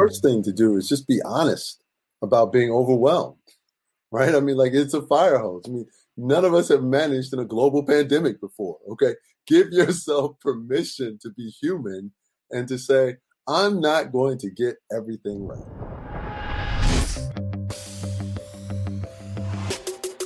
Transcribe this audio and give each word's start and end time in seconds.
first 0.00 0.22
thing 0.22 0.42
to 0.42 0.50
do 0.50 0.78
is 0.78 0.88
just 0.88 1.06
be 1.06 1.20
honest 1.26 1.84
about 2.22 2.54
being 2.54 2.70
overwhelmed, 2.70 3.36
right? 4.10 4.34
I 4.34 4.40
mean, 4.40 4.56
like 4.56 4.72
it's 4.72 4.94
a 4.94 5.06
fire 5.06 5.38
hose. 5.38 5.64
I 5.66 5.70
mean, 5.70 5.84
none 6.16 6.46
of 6.46 6.54
us 6.54 6.70
have 6.70 6.82
managed 6.82 7.34
in 7.34 7.38
a 7.38 7.44
global 7.44 7.84
pandemic 7.84 8.40
before, 8.40 8.78
okay? 8.92 9.14
Give 9.46 9.68
yourself 9.72 10.40
permission 10.40 11.18
to 11.20 11.28
be 11.28 11.50
human 11.50 12.12
and 12.50 12.66
to 12.68 12.78
say, 12.78 13.16
I'm 13.46 13.78
not 13.82 14.10
going 14.10 14.38
to 14.38 14.50
get 14.50 14.76
everything 14.90 15.46
right. 15.46 15.58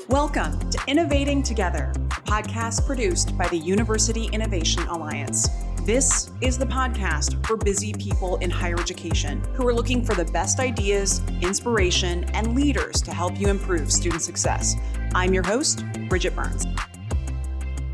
Welcome 0.06 0.70
to 0.70 0.78
Innovating 0.86 1.42
Together, 1.42 1.92
podcast 2.10 2.86
produced 2.86 3.36
by 3.36 3.48
the 3.48 3.58
University 3.58 4.26
Innovation 4.26 4.84
Alliance. 4.84 5.48
This 5.84 6.30
is 6.40 6.56
the 6.56 6.64
podcast 6.64 7.46
for 7.46 7.58
busy 7.58 7.92
people 7.92 8.36
in 8.36 8.48
higher 8.48 8.80
education 8.80 9.44
who 9.52 9.68
are 9.68 9.74
looking 9.74 10.02
for 10.02 10.14
the 10.14 10.24
best 10.24 10.58
ideas, 10.58 11.20
inspiration, 11.42 12.24
and 12.32 12.54
leaders 12.54 13.02
to 13.02 13.12
help 13.12 13.38
you 13.38 13.48
improve 13.48 13.92
student 13.92 14.22
success. 14.22 14.76
I'm 15.14 15.34
your 15.34 15.42
host, 15.42 15.84
Bridget 16.08 16.34
Burns. 16.34 16.64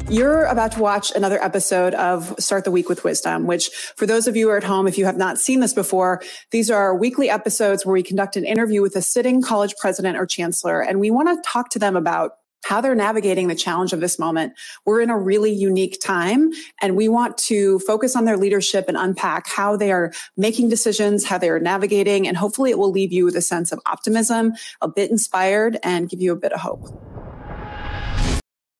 You're 0.08 0.44
about 0.44 0.70
to 0.72 0.80
watch 0.80 1.10
another 1.16 1.42
episode 1.42 1.94
of 1.94 2.32
Start 2.38 2.64
the 2.64 2.70
Week 2.70 2.88
with 2.88 3.02
Wisdom, 3.02 3.48
which 3.48 3.70
for 3.96 4.06
those 4.06 4.28
of 4.28 4.36
you 4.36 4.46
who 4.46 4.52
are 4.52 4.58
at 4.58 4.62
home, 4.62 4.86
if 4.86 4.96
you 4.96 5.04
have 5.04 5.16
not 5.16 5.40
seen 5.40 5.58
this 5.58 5.74
before, 5.74 6.22
these 6.52 6.70
are 6.70 6.94
weekly 6.94 7.28
episodes 7.28 7.84
where 7.84 7.92
we 7.92 8.04
conduct 8.04 8.36
an 8.36 8.44
interview 8.44 8.82
with 8.82 8.94
a 8.94 9.02
sitting 9.02 9.42
college 9.42 9.74
president 9.80 10.16
or 10.16 10.26
chancellor. 10.26 10.80
And 10.80 11.00
we 11.00 11.10
want 11.10 11.28
to 11.28 11.50
talk 11.50 11.70
to 11.70 11.80
them 11.80 11.96
about 11.96 12.34
how 12.64 12.80
they're 12.80 12.94
navigating 12.94 13.48
the 13.48 13.54
challenge 13.54 13.92
of 13.92 14.00
this 14.00 14.18
moment. 14.18 14.52
We're 14.84 15.00
in 15.00 15.10
a 15.10 15.18
really 15.18 15.52
unique 15.52 16.00
time 16.00 16.50
and 16.80 16.96
we 16.96 17.08
want 17.08 17.38
to 17.38 17.78
focus 17.80 18.14
on 18.16 18.24
their 18.24 18.36
leadership 18.36 18.86
and 18.88 18.96
unpack 18.96 19.48
how 19.48 19.76
they 19.76 19.92
are 19.92 20.12
making 20.36 20.68
decisions, 20.68 21.24
how 21.24 21.38
they 21.38 21.50
are 21.50 21.60
navigating, 21.60 22.28
and 22.28 22.36
hopefully 22.36 22.70
it 22.70 22.78
will 22.78 22.90
leave 22.90 23.12
you 23.12 23.24
with 23.24 23.36
a 23.36 23.42
sense 23.42 23.72
of 23.72 23.80
optimism, 23.86 24.52
a 24.80 24.88
bit 24.88 25.10
inspired, 25.10 25.78
and 25.82 26.08
give 26.08 26.20
you 26.20 26.32
a 26.32 26.36
bit 26.36 26.52
of 26.52 26.60
hope. 26.60 26.88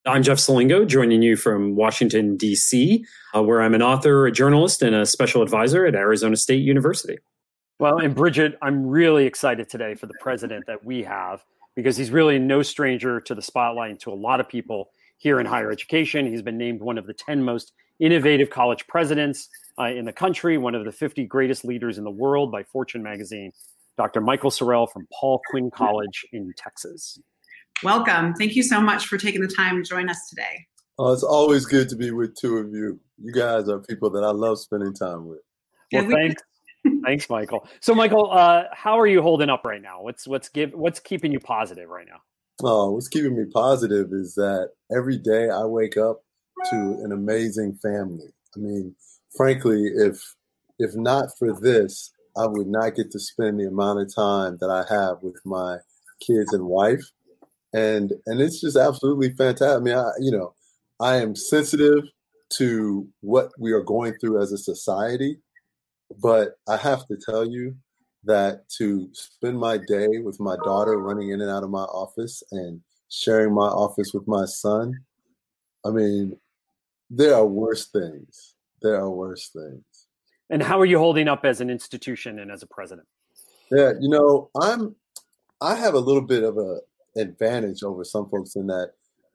I'm 0.06 0.22
Jeff 0.22 0.38
Selingo, 0.38 0.86
joining 0.86 1.20
you 1.20 1.36
from 1.36 1.76
Washington, 1.76 2.36
D.C., 2.36 3.04
uh, 3.34 3.42
where 3.42 3.60
I'm 3.60 3.74
an 3.74 3.82
author, 3.82 4.26
a 4.26 4.32
journalist, 4.32 4.80
and 4.80 4.94
a 4.94 5.04
special 5.04 5.42
advisor 5.42 5.84
at 5.84 5.94
Arizona 5.94 6.36
State 6.36 6.62
University. 6.62 7.18
Well, 7.78 7.98
and 7.98 8.14
Bridget, 8.14 8.58
I'm 8.62 8.86
really 8.86 9.26
excited 9.26 9.68
today 9.68 9.94
for 9.94 10.06
the 10.06 10.14
president 10.20 10.66
that 10.66 10.84
we 10.84 11.02
have 11.02 11.44
because 11.82 11.96
he's 11.96 12.10
really 12.10 12.38
no 12.38 12.62
stranger 12.62 13.20
to 13.20 13.34
the 13.34 13.42
spotlight 13.42 13.90
and 13.90 14.00
to 14.00 14.10
a 14.10 14.14
lot 14.14 14.40
of 14.40 14.48
people 14.48 14.90
here 15.18 15.40
in 15.40 15.46
higher 15.46 15.70
education. 15.70 16.26
He's 16.26 16.42
been 16.42 16.58
named 16.58 16.80
one 16.80 16.98
of 16.98 17.06
the 17.06 17.14
10 17.14 17.42
most 17.42 17.72
innovative 17.98 18.50
college 18.50 18.86
presidents 18.86 19.48
uh, 19.78 19.84
in 19.84 20.04
the 20.04 20.12
country, 20.12 20.58
one 20.58 20.74
of 20.74 20.84
the 20.84 20.92
50 20.92 21.24
greatest 21.26 21.64
leaders 21.64 21.98
in 21.98 22.04
the 22.04 22.10
world 22.10 22.50
by 22.50 22.62
Fortune 22.62 23.02
magazine. 23.02 23.52
Dr. 23.96 24.20
Michael 24.20 24.50
Sorrell 24.50 24.90
from 24.90 25.06
Paul 25.12 25.40
Quinn 25.50 25.70
College 25.70 26.24
in 26.32 26.52
Texas. 26.56 27.18
Welcome. 27.82 28.34
Thank 28.34 28.56
you 28.56 28.62
so 28.62 28.80
much 28.80 29.06
for 29.06 29.18
taking 29.18 29.42
the 29.42 29.48
time 29.48 29.76
to 29.76 29.82
join 29.82 30.08
us 30.08 30.28
today. 30.28 30.66
Oh, 30.98 31.12
it's 31.12 31.22
always 31.22 31.66
good 31.66 31.88
to 31.90 31.96
be 31.96 32.10
with 32.10 32.34
two 32.34 32.58
of 32.58 32.72
you. 32.72 33.00
You 33.18 33.32
guys 33.32 33.68
are 33.68 33.78
people 33.78 34.10
that 34.10 34.24
I 34.24 34.30
love 34.30 34.58
spending 34.58 34.94
time 34.94 35.26
with. 35.26 35.40
Well, 35.92 36.08
thanks. 36.08 36.42
Thanks, 37.04 37.28
Michael. 37.28 37.66
So, 37.80 37.94
Michael, 37.94 38.30
uh, 38.30 38.64
how 38.72 38.98
are 38.98 39.06
you 39.06 39.22
holding 39.22 39.50
up 39.50 39.64
right 39.64 39.82
now? 39.82 40.02
What's 40.02 40.26
what's 40.26 40.48
give 40.48 40.72
what's 40.72 41.00
keeping 41.00 41.32
you 41.32 41.40
positive 41.40 41.88
right 41.88 42.06
now? 42.06 42.20
Oh, 42.62 42.92
what's 42.92 43.08
keeping 43.08 43.36
me 43.36 43.44
positive 43.52 44.12
is 44.12 44.34
that 44.34 44.70
every 44.94 45.18
day 45.18 45.48
I 45.50 45.64
wake 45.64 45.96
up 45.96 46.22
to 46.70 46.76
an 47.02 47.12
amazing 47.12 47.78
family. 47.82 48.28
I 48.54 48.60
mean, 48.60 48.94
frankly, 49.36 49.84
if 49.94 50.34
if 50.78 50.94
not 50.94 51.28
for 51.38 51.58
this, 51.58 52.12
I 52.36 52.46
would 52.46 52.66
not 52.66 52.96
get 52.96 53.10
to 53.12 53.18
spend 53.18 53.58
the 53.58 53.66
amount 53.66 54.00
of 54.00 54.14
time 54.14 54.58
that 54.60 54.70
I 54.70 54.84
have 54.92 55.22
with 55.22 55.40
my 55.44 55.78
kids 56.20 56.52
and 56.52 56.64
wife, 56.64 57.10
and 57.72 58.12
and 58.26 58.40
it's 58.40 58.60
just 58.60 58.76
absolutely 58.76 59.30
fantastic. 59.30 59.76
I 59.76 59.78
mean, 59.80 59.96
I, 59.96 60.10
you 60.18 60.30
know, 60.30 60.54
I 60.98 61.16
am 61.16 61.34
sensitive 61.34 62.04
to 62.50 63.08
what 63.20 63.52
we 63.58 63.72
are 63.72 63.82
going 63.82 64.14
through 64.14 64.42
as 64.42 64.52
a 64.52 64.58
society 64.58 65.38
but 66.18 66.58
I 66.68 66.76
have 66.76 67.06
to 67.08 67.16
tell 67.16 67.46
you 67.46 67.74
that 68.24 68.68
to 68.78 69.08
spend 69.12 69.58
my 69.58 69.78
day 69.78 70.18
with 70.18 70.38
my 70.40 70.56
daughter 70.64 70.98
running 70.98 71.30
in 71.30 71.40
and 71.40 71.50
out 71.50 71.64
of 71.64 71.70
my 71.70 71.84
office 71.84 72.42
and 72.52 72.80
sharing 73.08 73.54
my 73.54 73.66
office 73.66 74.12
with 74.12 74.26
my 74.26 74.44
son, 74.44 74.94
I 75.84 75.90
mean, 75.90 76.36
there 77.08 77.34
are 77.34 77.46
worse 77.46 77.86
things. 77.86 78.54
There 78.82 78.96
are 78.96 79.10
worse 79.10 79.48
things. 79.48 79.84
And 80.50 80.62
how 80.62 80.80
are 80.80 80.86
you 80.86 80.98
holding 80.98 81.28
up 81.28 81.44
as 81.44 81.60
an 81.60 81.70
institution 81.70 82.38
and 82.40 82.50
as 82.50 82.62
a 82.62 82.66
president? 82.66 83.06
Yeah, 83.70 83.92
you 84.00 84.08
know, 84.08 84.50
I'm 84.60 84.96
I 85.60 85.74
have 85.76 85.94
a 85.94 86.00
little 86.00 86.22
bit 86.22 86.42
of 86.42 86.58
a 86.58 86.80
advantage 87.16 87.82
over 87.82 88.04
some 88.04 88.28
folks 88.28 88.56
in 88.56 88.66
that 88.68 88.92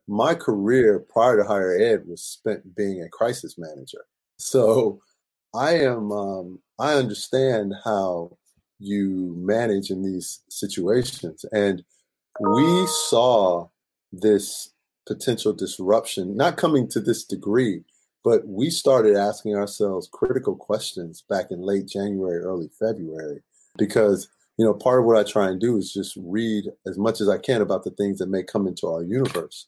my 0.07 0.35
career 0.35 0.99
prior 0.99 1.37
to 1.37 1.43
higher 1.43 1.77
ed 1.77 2.03
was 2.05 2.21
spent 2.21 2.75
being 2.75 3.01
a 3.01 3.09
crisis 3.09 3.57
manager. 3.57 4.05
So 4.37 4.99
I 5.55 5.79
am 5.79 6.11
um, 6.11 6.59
I 6.77 6.93
understand 6.95 7.73
how 7.83 8.37
you 8.79 9.33
manage 9.37 9.89
in 9.89 10.03
these 10.03 10.41
situations. 10.49 11.45
And 11.51 11.83
we 12.39 12.87
saw 12.87 13.69
this 14.11 14.73
potential 15.07 15.53
disruption, 15.53 16.35
not 16.35 16.57
coming 16.57 16.89
to 16.89 16.99
this 16.99 17.23
degree, 17.23 17.83
but 18.23 18.45
we 18.47 18.69
started 18.69 19.15
asking 19.15 19.55
ourselves 19.55 20.09
critical 20.11 20.55
questions 20.55 21.23
back 21.29 21.51
in 21.51 21.61
late 21.61 21.87
January, 21.87 22.41
early 22.41 22.69
February, 22.79 23.41
because 23.77 24.27
you 24.57 24.65
know 24.65 24.73
part 24.73 24.99
of 24.99 25.05
what 25.05 25.17
I 25.17 25.23
try 25.23 25.49
and 25.49 25.59
do 25.59 25.77
is 25.77 25.93
just 25.93 26.17
read 26.17 26.65
as 26.85 26.97
much 26.97 27.21
as 27.21 27.29
I 27.29 27.37
can 27.37 27.61
about 27.61 27.83
the 27.83 27.91
things 27.91 28.19
that 28.19 28.29
may 28.29 28.43
come 28.43 28.67
into 28.67 28.87
our 28.87 29.03
universe. 29.03 29.67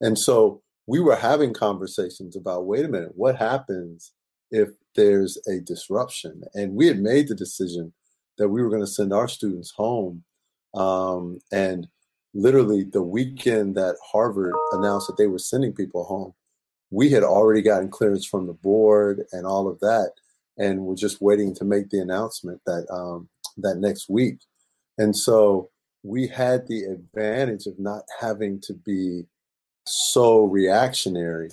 And 0.00 0.18
so 0.18 0.62
we 0.86 1.00
were 1.00 1.16
having 1.16 1.52
conversations 1.52 2.34
about 2.34 2.66
wait 2.66 2.84
a 2.84 2.88
minute, 2.88 3.12
what 3.14 3.36
happens 3.36 4.12
if 4.50 4.70
there's 4.98 5.38
a 5.46 5.60
disruption. 5.60 6.42
And 6.54 6.74
we 6.74 6.88
had 6.88 6.98
made 6.98 7.28
the 7.28 7.34
decision 7.34 7.92
that 8.36 8.48
we 8.48 8.62
were 8.62 8.68
going 8.68 8.82
to 8.82 8.86
send 8.86 9.12
our 9.12 9.28
students 9.28 9.70
home. 9.70 10.24
Um, 10.74 11.40
and 11.52 11.86
literally, 12.34 12.82
the 12.82 13.02
weekend 13.02 13.76
that 13.76 13.96
Harvard 14.12 14.54
announced 14.72 15.06
that 15.06 15.16
they 15.16 15.28
were 15.28 15.38
sending 15.38 15.72
people 15.72 16.04
home, 16.04 16.34
we 16.90 17.10
had 17.10 17.22
already 17.22 17.62
gotten 17.62 17.90
clearance 17.90 18.26
from 18.26 18.46
the 18.46 18.54
board 18.54 19.24
and 19.32 19.46
all 19.46 19.68
of 19.68 19.78
that, 19.80 20.12
and 20.58 20.80
we're 20.80 20.96
just 20.96 21.20
waiting 21.20 21.54
to 21.54 21.64
make 21.64 21.90
the 21.90 22.00
announcement 22.00 22.60
that 22.66 22.86
um, 22.90 23.28
that 23.58 23.76
next 23.76 24.08
week. 24.08 24.38
And 24.98 25.14
so 25.14 25.70
we 26.02 26.26
had 26.26 26.66
the 26.66 26.84
advantage 26.84 27.66
of 27.66 27.78
not 27.78 28.02
having 28.20 28.60
to 28.62 28.74
be 28.74 29.26
so 29.86 30.44
reactionary 30.44 31.50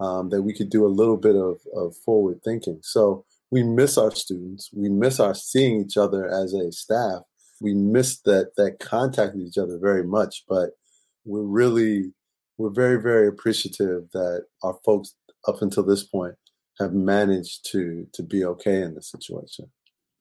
um, 0.00 0.30
that 0.30 0.42
we 0.42 0.54
could 0.54 0.70
do 0.70 0.86
a 0.86 0.88
little 0.88 1.16
bit 1.16 1.36
of, 1.36 1.60
of 1.74 1.96
forward 1.96 2.40
thinking. 2.44 2.80
So 2.82 3.24
we 3.50 3.62
miss 3.62 3.96
our 3.96 4.10
students. 4.10 4.70
We 4.72 4.88
miss 4.88 5.20
our 5.20 5.34
seeing 5.34 5.80
each 5.80 5.96
other 5.96 6.26
as 6.26 6.52
a 6.54 6.72
staff. 6.72 7.22
We 7.60 7.74
miss 7.74 8.20
that 8.22 8.56
that 8.56 8.80
contact 8.80 9.34
with 9.34 9.46
each 9.46 9.58
other 9.58 9.78
very 9.78 10.04
much. 10.04 10.44
But 10.48 10.70
we're 11.24 11.42
really 11.42 12.12
we're 12.58 12.70
very 12.70 13.00
very 13.00 13.28
appreciative 13.28 14.10
that 14.12 14.46
our 14.62 14.78
folks 14.84 15.14
up 15.46 15.62
until 15.62 15.84
this 15.84 16.02
point 16.02 16.34
have 16.80 16.92
managed 16.92 17.70
to 17.70 18.06
to 18.12 18.22
be 18.22 18.44
okay 18.44 18.82
in 18.82 18.94
this 18.94 19.10
situation. 19.10 19.70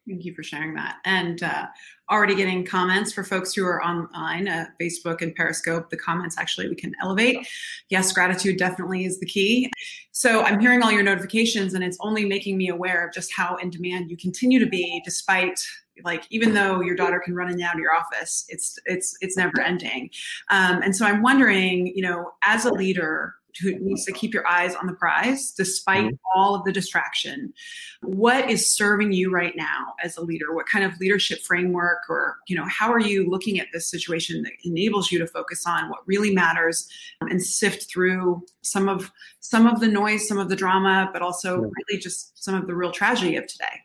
Thank 0.08 0.26
you 0.26 0.34
for 0.34 0.44
sharing 0.44 0.74
that. 0.74 0.98
And 1.06 1.42
uh, 1.44 1.68
already 2.12 2.36
getting 2.36 2.66
comments 2.66 3.14
for 3.14 3.24
folks 3.24 3.54
who 3.54 3.66
are 3.66 3.82
online, 3.82 4.50
uh, 4.50 4.66
Facebook 4.80 5.22
and 5.22 5.34
Periscope. 5.34 5.90
The 5.90 5.98
comments 5.98 6.38
actually 6.38 6.68
we 6.68 6.76
can 6.76 6.94
elevate. 7.02 7.48
Yes, 7.90 8.12
gratitude 8.12 8.58
definitely 8.58 9.06
is 9.06 9.20
the 9.22 9.26
key. 9.26 9.72
So 10.12 10.44
I'm 10.44 10.60
hearing 10.60 10.84
all 10.84 10.92
your 10.92 11.04
notifications, 11.04 11.74
and 11.74 11.84
it's 11.84 11.98
only 12.02 12.26
making 12.26 12.58
me 12.58 12.68
aware 12.68 13.08
of 13.08 13.14
just 13.14 13.34
how 13.34 13.56
in 13.58 13.70
demand 13.70 14.12
you 14.12 14.18
continue 14.18 14.60
to 14.60 14.68
be, 14.68 15.02
despite 15.06 15.60
like 16.04 16.26
even 16.32 16.54
though 16.54 16.82
your 16.82 16.96
daughter 16.96 17.22
can 17.24 17.36
run 17.36 17.48
in 17.48 17.54
and 17.54 17.64
out 17.64 17.76
of 17.76 17.80
your 17.80 17.96
office, 17.96 18.46
it's 18.50 18.78
it's 18.86 19.16
it's 19.22 19.38
never 19.38 19.62
ending. 19.62 20.10
Um, 20.50 20.82
and 20.82 20.96
so 20.96 21.06
I'm 21.06 21.22
wondering, 21.22 21.88
you 21.88 22.02
know, 22.02 22.32
as 22.44 22.66
a 22.66 22.74
leader, 22.74 23.36
who 23.62 23.78
needs 23.80 24.06
to 24.06 24.12
keep 24.12 24.34
your 24.34 24.48
eyes 24.48 24.76
on 24.76 24.88
the 24.88 24.94
prize 24.94 25.52
despite 25.52 26.06
mm-hmm. 26.06 26.16
all 26.36 26.56
of 26.56 26.64
the 26.64 26.72
distraction. 26.72 27.54
What 28.02 28.50
is 28.50 28.70
serving 28.70 29.14
you 29.14 29.32
right 29.32 29.54
now 29.56 29.94
as 30.04 30.18
a 30.18 30.22
leader? 30.22 30.54
What 30.54 30.66
kind 30.66 30.86
of 30.86 31.00
leadership 31.00 31.40
framework 31.42 32.10
or 32.10 32.38
you 32.48 32.56
know 32.56 32.66
how 32.66 32.92
are 32.92 33.00
you 33.00 33.30
looking 33.30 33.60
at 33.60 33.68
this 33.74 33.90
situation 33.90 34.44
that 34.44 34.54
enables 34.64 35.12
you 35.12 35.20
to 35.20 35.28
focus 35.28 35.66
on 35.68 35.90
what 35.90 36.08
really 36.08 36.34
matters 36.34 36.88
and 37.22 37.42
sift 37.42 37.90
through 37.90 38.44
some 38.62 38.90
of 38.90 39.12
some 39.40 39.68
of 39.68 39.80
the 39.80 39.88
noise 39.88 40.28
some 40.28 40.40
of 40.40 40.50
the 40.50 40.56
drama 40.56 41.10
but 41.14 41.22
also 41.22 41.62
yeah. 41.62 41.68
really 41.90 42.02
just 42.02 42.44
some 42.44 42.56
of 42.56 42.68
the 42.68 42.76
real 42.76 42.92
tragedy 42.92 43.36
of 43.36 43.48
today? 43.48 43.82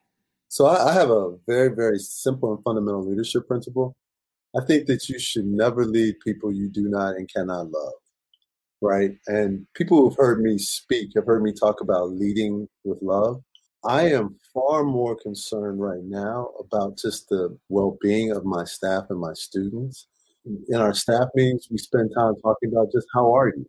So 0.48 0.66
I, 0.66 0.90
I 0.90 0.94
have 0.94 1.10
a 1.10 1.36
very 1.46 1.74
very 1.74 1.98
simple 1.98 2.54
and 2.54 2.62
fundamental 2.62 3.08
leadership 3.08 3.46
principle. 3.46 3.96
I 4.58 4.64
think 4.64 4.86
that 4.86 5.10
you 5.10 5.18
should 5.18 5.44
never 5.44 5.84
lead 5.84 6.20
people 6.20 6.50
you 6.50 6.70
do 6.70 6.88
not 6.88 7.16
and 7.16 7.30
cannot 7.30 7.70
love 7.70 7.92
right? 8.80 9.12
And 9.26 9.66
people 9.74 9.98
who've 9.98 10.16
heard 10.16 10.40
me 10.40 10.58
speak 10.58 11.10
have 11.16 11.26
heard 11.26 11.42
me 11.42 11.52
talk 11.52 11.80
about 11.80 12.10
leading 12.10 12.68
with 12.84 12.98
love. 13.02 13.42
I 13.84 14.10
am 14.10 14.36
far 14.52 14.82
more 14.84 15.16
concerned 15.16 15.80
right 15.80 16.02
now 16.02 16.50
about 16.58 16.98
just 16.98 17.28
the 17.28 17.56
well 17.68 17.96
being 18.00 18.32
of 18.32 18.44
my 18.44 18.64
staff 18.64 19.04
and 19.10 19.20
my 19.20 19.32
students. 19.34 20.06
In 20.44 20.76
our 20.76 20.94
staff 20.94 21.28
meetings, 21.34 21.68
we 21.70 21.78
spend 21.78 22.10
time 22.14 22.34
talking 22.42 22.70
about 22.72 22.90
just 22.92 23.06
how 23.14 23.34
are 23.34 23.48
you, 23.48 23.66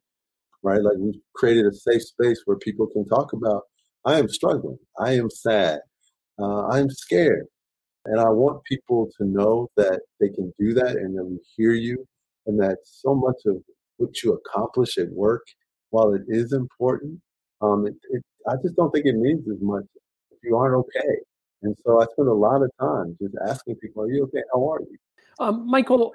right? 0.63 0.81
Like 0.81 0.97
we've 0.97 1.21
created 1.35 1.65
a 1.65 1.73
safe 1.73 2.03
space 2.03 2.41
where 2.45 2.57
people 2.57 2.87
can 2.87 3.05
talk 3.07 3.33
about, 3.33 3.63
I 4.05 4.17
am 4.17 4.29
struggling, 4.29 4.79
I 4.97 5.13
am 5.13 5.29
sad, 5.29 5.79
uh, 6.39 6.67
I'm 6.67 6.89
scared. 6.89 7.47
And 8.05 8.19
I 8.19 8.29
want 8.29 8.63
people 8.63 9.09
to 9.17 9.25
know 9.25 9.69
that 9.75 9.99
they 10.19 10.29
can 10.29 10.53
do 10.57 10.73
that 10.73 10.95
and 10.95 11.17
that 11.17 11.25
we 11.25 11.37
hear 11.55 11.73
you 11.73 12.07
and 12.47 12.59
that 12.59 12.77
so 12.83 13.13
much 13.13 13.35
of 13.45 13.61
what 13.99 14.23
you 14.23 14.33
accomplish 14.33 14.97
at 14.97 15.09
work, 15.09 15.45
while 15.91 16.13
it 16.13 16.23
is 16.27 16.53
important, 16.53 17.19
um, 17.61 17.85
it, 17.87 17.95
it, 18.11 18.23
I 18.47 18.55
just 18.63 18.75
don't 18.75 18.91
think 18.91 19.05
it 19.05 19.15
means 19.15 19.47
as 19.49 19.61
much 19.61 19.85
if 20.31 20.39
you 20.43 20.55
aren't 20.57 20.75
okay. 20.75 21.17
And 21.61 21.75
so 21.85 22.01
I 22.01 22.05
spend 22.11 22.29
a 22.29 22.33
lot 22.33 22.61
of 22.61 22.71
time 22.79 23.17
just 23.21 23.35
asking 23.47 23.75
people, 23.75 24.03
"Are 24.03 24.11
you 24.11 24.23
okay? 24.23 24.41
How 24.53 24.71
are 24.71 24.79
you?" 24.81 24.97
Um, 25.39 25.67
Michael, 25.69 26.13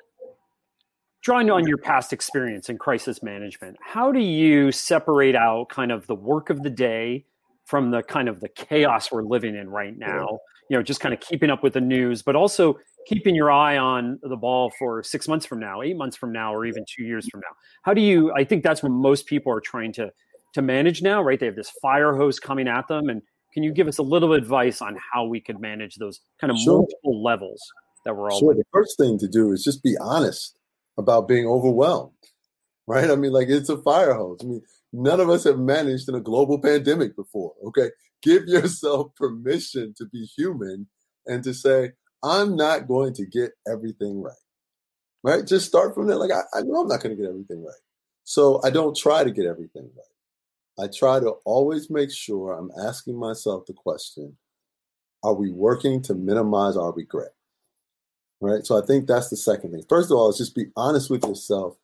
drawing 1.22 1.50
on 1.50 1.66
your 1.66 1.78
past 1.78 2.12
experience 2.12 2.68
in 2.68 2.78
crisis 2.78 3.22
management, 3.22 3.76
how 3.80 4.10
do 4.10 4.20
you 4.20 4.72
separate 4.72 5.36
out 5.36 5.68
kind 5.68 5.92
of 5.92 6.06
the 6.06 6.14
work 6.14 6.50
of 6.50 6.62
the 6.62 6.70
day 6.70 7.24
from 7.66 7.90
the 7.90 8.02
kind 8.02 8.28
of 8.28 8.40
the 8.40 8.48
chaos 8.48 9.12
we're 9.12 9.22
living 9.22 9.54
in 9.54 9.68
right 9.68 9.96
now? 9.98 10.38
You 10.70 10.78
know, 10.78 10.82
just 10.82 11.00
kind 11.00 11.12
of 11.12 11.20
keeping 11.20 11.50
up 11.50 11.62
with 11.62 11.74
the 11.74 11.80
news, 11.80 12.22
but 12.22 12.36
also 12.36 12.78
keeping 13.06 13.34
your 13.34 13.50
eye 13.50 13.76
on 13.76 14.18
the 14.22 14.36
ball 14.36 14.72
for 14.78 15.02
six 15.02 15.28
months 15.28 15.46
from 15.46 15.60
now, 15.60 15.82
eight 15.82 15.96
months 15.96 16.16
from 16.16 16.32
now, 16.32 16.54
or 16.54 16.66
even 16.66 16.84
two 16.88 17.04
years 17.04 17.28
from 17.30 17.40
now. 17.40 17.56
How 17.82 17.94
do 17.94 18.00
you? 18.00 18.32
I 18.32 18.44
think 18.44 18.62
that's 18.62 18.82
what 18.82 18.92
most 18.92 19.26
people 19.26 19.52
are 19.52 19.60
trying 19.60 19.92
to 19.94 20.12
to 20.54 20.62
manage 20.62 21.02
now, 21.02 21.22
right? 21.22 21.38
They 21.38 21.46
have 21.46 21.56
this 21.56 21.70
fire 21.82 22.16
hose 22.16 22.40
coming 22.40 22.68
at 22.68 22.88
them. 22.88 23.08
And 23.08 23.20
can 23.52 23.62
you 23.62 23.72
give 23.72 23.88
us 23.88 23.98
a 23.98 24.02
little 24.02 24.32
advice 24.32 24.80
on 24.80 24.96
how 25.12 25.24
we 25.24 25.40
could 25.40 25.60
manage 25.60 25.96
those 25.96 26.20
kind 26.40 26.50
of 26.50 26.58
sure. 26.58 26.78
multiple 26.78 27.22
levels 27.22 27.60
that 28.04 28.16
we're 28.16 28.30
all? 28.30 28.38
Sure. 28.38 28.54
The 28.54 28.64
first 28.72 28.96
thing 28.96 29.18
to 29.18 29.28
do 29.28 29.52
is 29.52 29.62
just 29.62 29.82
be 29.82 29.96
honest 30.00 30.56
about 30.96 31.28
being 31.28 31.46
overwhelmed, 31.46 32.12
right? 32.86 33.10
I 33.10 33.16
mean, 33.16 33.32
like 33.32 33.48
it's 33.48 33.68
a 33.68 33.82
fire 33.82 34.14
hose. 34.14 34.38
I 34.42 34.46
mean, 34.46 34.62
none 34.92 35.20
of 35.20 35.28
us 35.28 35.44
have 35.44 35.58
managed 35.58 36.08
in 36.08 36.14
a 36.14 36.20
global 36.20 36.58
pandemic 36.58 37.16
before. 37.16 37.52
Okay, 37.66 37.90
give 38.22 38.44
yourself 38.46 39.14
permission 39.16 39.92
to 39.98 40.06
be 40.06 40.24
human 40.36 40.86
and 41.26 41.42
to 41.42 41.52
say, 41.52 41.92
I'm 42.24 42.56
not 42.56 42.88
going 42.88 43.14
to 43.14 43.26
get 43.26 43.52
everything 43.70 44.22
right. 44.22 44.34
Right? 45.22 45.46
Just 45.46 45.66
start 45.66 45.94
from 45.94 46.06
there. 46.06 46.16
Like, 46.16 46.30
I, 46.32 46.42
I 46.58 46.62
know 46.62 46.80
I'm 46.80 46.88
not 46.88 47.02
going 47.02 47.16
to 47.16 47.22
get 47.22 47.28
everything 47.28 47.64
right. 47.64 47.74
So 48.24 48.60
I 48.64 48.70
don't 48.70 48.96
try 48.96 49.22
to 49.22 49.30
get 49.30 49.46
everything 49.46 49.90
right. 49.94 50.84
I 50.84 50.88
try 50.88 51.20
to 51.20 51.34
always 51.44 51.90
make 51.90 52.10
sure 52.10 52.52
I'm 52.52 52.70
asking 52.86 53.18
myself 53.18 53.66
the 53.66 53.74
question 53.74 54.36
Are 55.22 55.34
we 55.34 55.50
working 55.50 56.02
to 56.02 56.14
minimize 56.14 56.76
our 56.76 56.92
regret? 56.92 57.32
Right. 58.40 58.66
So 58.66 58.82
I 58.82 58.84
think 58.84 59.06
that's 59.06 59.30
the 59.30 59.36
second 59.36 59.70
thing. 59.70 59.84
First 59.88 60.10
of 60.10 60.16
all, 60.16 60.30
is 60.30 60.38
just 60.38 60.54
be 60.54 60.66
honest 60.76 61.10
with 61.10 61.24
yourself, 61.24 61.76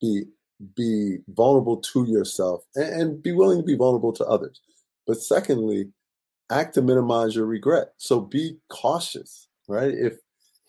be 0.00 0.24
be 0.76 1.18
vulnerable 1.28 1.78
to 1.78 2.04
yourself, 2.06 2.64
and, 2.74 3.00
and 3.00 3.22
be 3.22 3.32
willing 3.32 3.58
to 3.58 3.64
be 3.64 3.76
vulnerable 3.76 4.12
to 4.14 4.24
others. 4.24 4.60
But 5.06 5.18
secondly, 5.18 5.92
act 6.50 6.74
to 6.74 6.82
minimize 6.82 7.34
your 7.34 7.46
regret. 7.46 7.92
So 7.96 8.20
be 8.20 8.58
cautious, 8.68 9.48
right? 9.72 9.92
If 9.92 10.18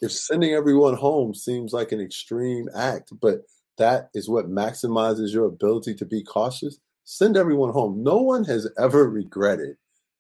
if 0.02 0.12
sending 0.12 0.54
everyone 0.54 0.96
home 0.96 1.34
seems 1.34 1.72
like 1.72 1.92
an 1.92 2.02
extreme 2.02 2.68
act, 2.76 3.12
but 3.22 3.44
that 3.78 4.10
is 4.14 4.30
what 4.30 4.50
maximizes 4.50 5.34
your 5.34 5.46
ability 5.46 5.96
to 5.96 6.06
be 6.06 6.24
cautious, 6.24 6.80
send 7.04 7.38
everyone 7.38 7.72
home. 7.72 8.04
No 8.04 8.18
one 8.18 8.46
has 8.46 8.70
ever 8.78 9.10
regretted 9.10 9.78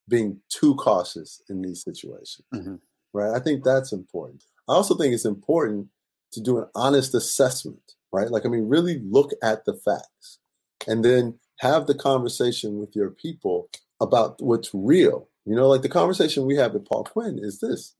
being 0.07 0.39
too 0.49 0.75
cautious 0.75 1.41
in 1.49 1.61
these 1.61 1.83
situations, 1.83 2.45
mm-hmm. 2.53 2.75
right? 3.13 3.33
I 3.35 3.39
think 3.39 3.63
that's 3.63 3.91
important. 3.91 4.43
I 4.69 4.73
also 4.73 4.95
think 4.95 5.13
it's 5.13 5.25
important 5.25 5.87
to 6.33 6.41
do 6.41 6.57
an 6.57 6.67
honest 6.75 7.13
assessment, 7.13 7.93
right? 8.11 8.31
Like, 8.31 8.45
I 8.45 8.49
mean, 8.49 8.67
really 8.67 9.01
look 9.03 9.31
at 9.41 9.65
the 9.65 9.73
facts 9.73 10.39
and 10.87 11.03
then 11.03 11.39
have 11.59 11.87
the 11.87 11.95
conversation 11.95 12.79
with 12.79 12.95
your 12.95 13.09
people 13.09 13.69
about 14.01 14.41
what's 14.41 14.71
real. 14.73 15.29
You 15.45 15.55
know, 15.55 15.67
like 15.67 15.81
the 15.81 15.89
conversation 15.89 16.45
we 16.45 16.55
have 16.55 16.73
with 16.73 16.85
Paul 16.85 17.03
Quinn 17.03 17.39
is 17.41 17.59
this 17.59 17.95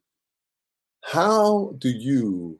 How 1.03 1.75
do 1.77 1.89
you 1.89 2.59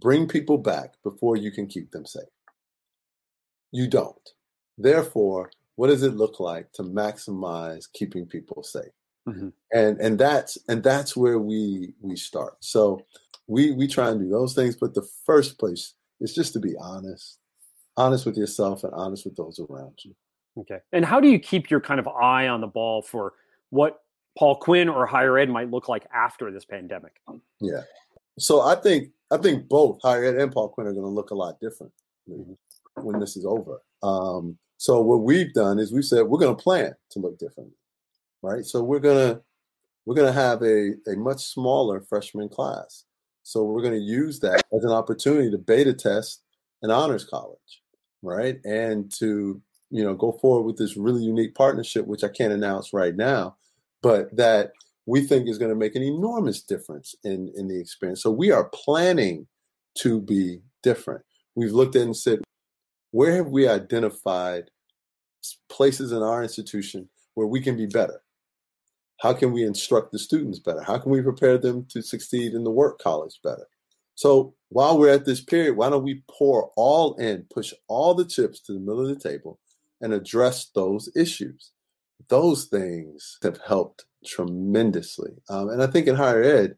bring 0.00 0.26
people 0.26 0.58
back 0.58 0.94
before 1.02 1.36
you 1.36 1.50
can 1.50 1.66
keep 1.66 1.90
them 1.90 2.06
safe? 2.06 2.24
You 3.70 3.88
don't. 3.88 4.30
Therefore, 4.78 5.50
what 5.76 5.88
does 5.88 6.02
it 6.02 6.16
look 6.16 6.40
like 6.40 6.72
to 6.72 6.82
maximize 6.82 7.84
keeping 7.92 8.26
people 8.26 8.62
safe? 8.62 8.92
Mm-hmm. 9.28 9.48
And 9.72 10.00
and 10.00 10.18
that's 10.18 10.56
and 10.68 10.82
that's 10.82 11.16
where 11.16 11.38
we 11.38 11.94
we 12.00 12.16
start. 12.16 12.56
So 12.60 13.04
we 13.46 13.72
we 13.72 13.86
try 13.86 14.10
and 14.10 14.20
do 14.20 14.28
those 14.28 14.54
things, 14.54 14.76
but 14.76 14.94
the 14.94 15.06
first 15.24 15.58
place 15.58 15.94
is 16.20 16.34
just 16.34 16.52
to 16.54 16.60
be 16.60 16.74
honest, 16.80 17.38
honest 17.96 18.24
with 18.24 18.36
yourself 18.36 18.84
and 18.84 18.92
honest 18.94 19.24
with 19.24 19.36
those 19.36 19.58
around 19.58 19.98
you. 20.02 20.14
Okay. 20.58 20.78
And 20.92 21.04
how 21.04 21.20
do 21.20 21.28
you 21.28 21.38
keep 21.38 21.70
your 21.70 21.80
kind 21.80 22.00
of 22.00 22.08
eye 22.08 22.48
on 22.48 22.60
the 22.60 22.66
ball 22.66 23.02
for 23.02 23.34
what 23.70 24.00
Paul 24.36 24.56
Quinn 24.56 24.88
or 24.88 25.06
higher 25.06 25.38
ed 25.38 25.48
might 25.48 25.70
look 25.70 25.88
like 25.88 26.06
after 26.14 26.50
this 26.50 26.64
pandemic? 26.64 27.20
Yeah. 27.60 27.82
So 28.38 28.60
I 28.60 28.74
think 28.74 29.10
I 29.30 29.38
think 29.38 29.68
both 29.68 29.98
higher 30.02 30.24
ed 30.24 30.36
and 30.36 30.52
Paul 30.52 30.68
Quinn 30.68 30.86
are 30.86 30.92
going 30.92 31.04
to 31.04 31.10
look 31.10 31.30
a 31.30 31.34
lot 31.34 31.60
different 31.60 31.92
mm-hmm. 32.28 32.52
when 33.02 33.18
this 33.18 33.36
is 33.36 33.46
over. 33.46 33.80
Um, 34.02 34.58
so 34.76 35.00
what 35.00 35.22
we've 35.22 35.52
done 35.54 35.78
is 35.78 35.92
we 35.92 36.02
said 36.02 36.24
we're 36.24 36.38
going 36.38 36.54
to 36.54 36.62
plan 36.62 36.94
to 37.10 37.18
look 37.18 37.38
different, 37.38 37.70
right? 38.42 38.64
So 38.64 38.82
we're 38.82 39.00
gonna 39.00 39.40
we're 40.04 40.14
gonna 40.14 40.32
have 40.32 40.62
a 40.62 40.92
a 41.06 41.16
much 41.16 41.44
smaller 41.44 42.00
freshman 42.00 42.48
class. 42.48 43.04
So 43.42 43.62
we're 43.62 43.82
going 43.82 43.94
to 43.94 44.00
use 44.00 44.40
that 44.40 44.64
as 44.76 44.84
an 44.84 44.90
opportunity 44.90 45.52
to 45.52 45.58
beta 45.58 45.94
test 45.94 46.42
an 46.82 46.90
honors 46.90 47.24
college, 47.24 47.82
right? 48.22 48.58
And 48.64 49.10
to 49.14 49.60
you 49.90 50.04
know 50.04 50.14
go 50.14 50.32
forward 50.32 50.66
with 50.66 50.76
this 50.76 50.96
really 50.96 51.22
unique 51.22 51.54
partnership, 51.54 52.06
which 52.06 52.24
I 52.24 52.28
can't 52.28 52.52
announce 52.52 52.92
right 52.92 53.14
now, 53.14 53.56
but 54.02 54.34
that 54.36 54.72
we 55.06 55.20
think 55.20 55.48
is 55.48 55.58
going 55.58 55.70
to 55.70 55.76
make 55.76 55.94
an 55.94 56.02
enormous 56.02 56.62
difference 56.62 57.14
in 57.24 57.52
in 57.56 57.68
the 57.68 57.78
experience. 57.80 58.22
So 58.22 58.30
we 58.30 58.50
are 58.50 58.70
planning 58.72 59.46
to 59.98 60.20
be 60.20 60.60
different. 60.82 61.22
We've 61.54 61.72
looked 61.72 61.96
at 61.96 62.02
and 62.02 62.16
said 62.16 62.40
where 63.12 63.34
have 63.36 63.48
we 63.48 63.68
identified 63.68 64.70
places 65.70 66.12
in 66.12 66.22
our 66.22 66.42
institution 66.42 67.08
where 67.34 67.46
we 67.46 67.60
can 67.60 67.76
be 67.76 67.86
better? 67.86 68.20
How 69.20 69.32
can 69.32 69.52
we 69.52 69.64
instruct 69.64 70.12
the 70.12 70.18
students 70.18 70.58
better? 70.58 70.82
How 70.82 70.98
can 70.98 71.10
we 71.10 71.22
prepare 71.22 71.56
them 71.56 71.86
to 71.90 72.02
succeed 72.02 72.52
in 72.52 72.64
the 72.64 72.70
work 72.70 72.98
college 72.98 73.40
better? 73.42 73.66
So 74.14 74.54
while 74.68 74.98
we're 74.98 75.12
at 75.12 75.24
this 75.24 75.40
period, 75.40 75.76
why 75.76 75.90
don't 75.90 76.02
we 76.02 76.22
pour 76.30 76.70
all 76.76 77.14
in, 77.14 77.46
push 77.50 77.72
all 77.88 78.14
the 78.14 78.24
chips 78.24 78.60
to 78.60 78.72
the 78.72 78.80
middle 78.80 79.08
of 79.08 79.08
the 79.08 79.28
table 79.28 79.58
and 80.00 80.12
address 80.12 80.66
those 80.74 81.10
issues? 81.16 81.72
Those 82.28 82.64
things 82.64 83.38
have 83.42 83.60
helped 83.66 84.04
tremendously. 84.24 85.32
Um, 85.48 85.68
and 85.68 85.82
I 85.82 85.86
think 85.86 86.06
in 86.06 86.16
higher 86.16 86.42
ed, 86.42 86.76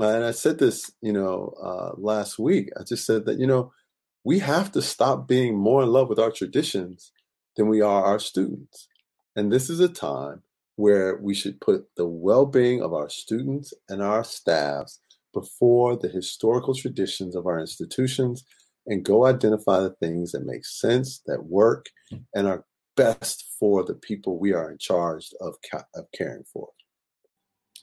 uh, 0.00 0.08
and 0.08 0.24
I 0.24 0.30
said 0.30 0.58
this, 0.58 0.90
you 1.00 1.12
know, 1.12 1.54
uh, 1.62 1.92
last 1.96 2.38
week, 2.38 2.70
I 2.78 2.84
just 2.84 3.04
said 3.04 3.26
that, 3.26 3.38
you 3.38 3.46
know, 3.46 3.72
we 4.24 4.38
have 4.38 4.70
to 4.72 4.82
stop 4.82 5.26
being 5.26 5.56
more 5.56 5.82
in 5.82 5.88
love 5.88 6.08
with 6.08 6.18
our 6.18 6.30
traditions 6.30 7.12
than 7.56 7.68
we 7.68 7.80
are 7.80 8.04
our 8.04 8.18
students. 8.18 8.88
And 9.34 9.50
this 9.50 9.68
is 9.68 9.80
a 9.80 9.88
time 9.88 10.42
where 10.76 11.16
we 11.16 11.34
should 11.34 11.60
put 11.60 11.86
the 11.96 12.06
well 12.06 12.46
being 12.46 12.80
of 12.80 12.92
our 12.92 13.08
students 13.08 13.74
and 13.88 14.00
our 14.00 14.22
staffs 14.22 15.00
before 15.34 15.96
the 15.96 16.08
historical 16.08 16.74
traditions 16.74 17.34
of 17.34 17.46
our 17.46 17.58
institutions 17.58 18.44
and 18.86 19.04
go 19.04 19.26
identify 19.26 19.80
the 19.80 19.94
things 20.00 20.32
that 20.32 20.46
make 20.46 20.64
sense, 20.64 21.20
that 21.26 21.44
work, 21.44 21.86
and 22.34 22.46
are 22.46 22.64
best 22.98 23.54
for 23.58 23.84
the 23.84 23.94
people 23.94 24.38
we 24.38 24.52
are 24.52 24.70
in 24.70 24.78
charge 24.78 25.32
of, 25.40 25.54
of 25.94 26.06
caring 26.12 26.44
for. 26.44 26.68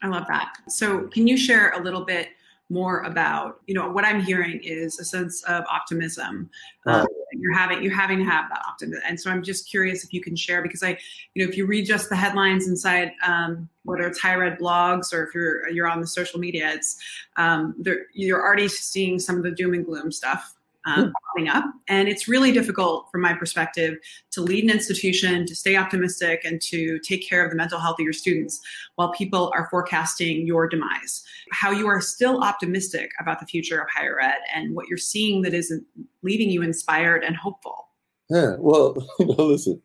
I 0.04 0.08
love 0.08 0.26
that. 0.28 0.54
So, 0.68 1.08
can 1.08 1.26
you 1.28 1.38
share 1.38 1.72
a 1.72 1.82
little 1.82 2.06
bit 2.06 2.30
more 2.70 3.02
about 3.02 3.62
you 3.68 3.76
know 3.76 3.92
what 3.92 4.04
i'm 4.04 4.20
hearing 4.20 4.60
is 4.64 5.00
a 5.00 5.06
sense 5.06 5.44
of 5.44 5.64
optimism 5.72 6.50
um, 6.88 7.06
you're 7.34 7.54
having 7.54 7.84
you're 7.84 7.94
having 7.94 8.18
to 8.18 8.26
have 8.26 8.50
that 8.50 8.60
optimism 8.68 9.04
and 9.08 9.20
so 9.20 9.30
i'm 9.30 9.44
just 9.44 9.70
curious 9.70 10.04
if 10.04 10.12
you 10.12 10.20
can 10.20 10.36
share 10.36 10.64
because 10.64 10.82
i 10.82 10.98
you 11.36 11.44
know 11.44 11.50
if 11.50 11.56
you 11.56 11.68
read 11.68 11.86
just 11.86 12.10
the 12.10 12.16
headlines 12.16 12.68
inside 12.68 13.12
um, 13.26 13.70
whether 13.84 14.08
it's 14.08 14.20
higher 14.20 14.44
ed 14.44 14.58
blogs 14.58 15.14
or 15.14 15.24
if 15.26 15.36
you're 15.36 15.70
you're 15.70 15.88
on 15.88 16.02
the 16.02 16.08
social 16.08 16.40
media 16.40 16.72
it's 16.74 16.98
um, 17.38 17.76
you're 18.14 18.42
already 18.42 18.68
seeing 18.68 19.20
some 19.20 19.38
of 19.38 19.44
the 19.44 19.52
doom 19.52 19.76
and 19.76 19.86
gloom 19.86 20.12
stuff 20.12 20.55
um, 20.86 21.12
popping 21.28 21.50
up. 21.50 21.66
And 21.88 22.08
it's 22.08 22.28
really 22.28 22.52
difficult, 22.52 23.10
from 23.12 23.22
my 23.22 23.34
perspective, 23.34 23.98
to 24.32 24.42
lead 24.42 24.64
an 24.64 24.70
institution, 24.70 25.46
to 25.46 25.56
stay 25.56 25.76
optimistic, 25.76 26.44
and 26.46 26.62
to 26.64 27.00
take 27.00 27.28
care 27.28 27.44
of 27.44 27.50
the 27.50 27.58
mental 27.58 27.80
health 27.80 28.00
of 28.00 28.04
your 28.04 28.14
students 28.14 28.62
while 28.96 29.12
people 29.12 29.52
are 29.56 29.68
forecasting 29.70 30.46
your 30.46 30.68
demise. 30.68 31.24
How 31.52 31.72
you 31.72 31.88
are 31.88 32.02
still 32.02 32.44
optimistic 32.44 33.12
about 33.20 33.40
the 33.40 33.46
future 33.46 33.80
of 33.80 33.90
higher 33.90 34.20
ed 34.22 34.40
and 34.54 34.76
what 34.76 34.88
you're 34.88 34.98
seeing 34.98 35.42
that 35.44 35.54
isn't 35.54 35.86
leaving 36.22 36.50
you 36.50 36.62
inspired 36.62 37.24
and 37.24 37.36
hopeful. 37.36 37.88
Yeah, 38.30 38.56
well, 38.60 38.96
you 39.20 39.28
know, 39.28 39.46
listen, 39.46 39.82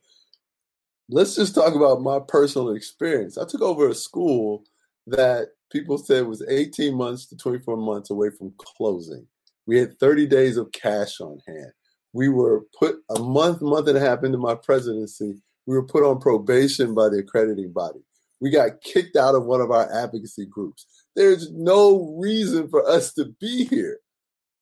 let's 1.08 1.34
just 1.34 1.54
talk 1.54 1.74
about 1.74 2.02
my 2.02 2.18
personal 2.20 2.70
experience. 2.70 3.38
I 3.38 3.46
took 3.46 3.62
over 3.62 3.88
a 3.88 3.94
school 3.94 4.64
that 5.06 5.48
people 5.70 5.98
said 5.98 6.26
was 6.26 6.42
18 6.46 6.94
months 6.94 7.26
to 7.26 7.36
24 7.36 7.76
months 7.76 8.10
away 8.10 8.30
from 8.30 8.52
closing. 8.58 9.26
We 9.70 9.78
had 9.78 10.00
30 10.00 10.26
days 10.26 10.56
of 10.56 10.72
cash 10.72 11.20
on 11.20 11.38
hand. 11.46 11.70
We 12.12 12.28
were 12.28 12.64
put 12.76 12.96
a 13.16 13.20
month, 13.20 13.62
month 13.62 13.86
and 13.86 13.96
a 13.96 14.00
half 14.00 14.24
into 14.24 14.36
my 14.36 14.56
presidency. 14.56 15.40
We 15.64 15.76
were 15.76 15.86
put 15.86 16.02
on 16.02 16.18
probation 16.18 16.92
by 16.92 17.08
the 17.08 17.18
accrediting 17.18 17.72
body. 17.72 18.00
We 18.40 18.50
got 18.50 18.80
kicked 18.82 19.14
out 19.14 19.36
of 19.36 19.44
one 19.44 19.60
of 19.60 19.70
our 19.70 19.88
advocacy 19.96 20.46
groups. 20.46 20.86
There's 21.14 21.52
no 21.52 22.16
reason 22.20 22.68
for 22.68 22.84
us 22.84 23.12
to 23.12 23.26
be 23.40 23.66
here, 23.66 24.00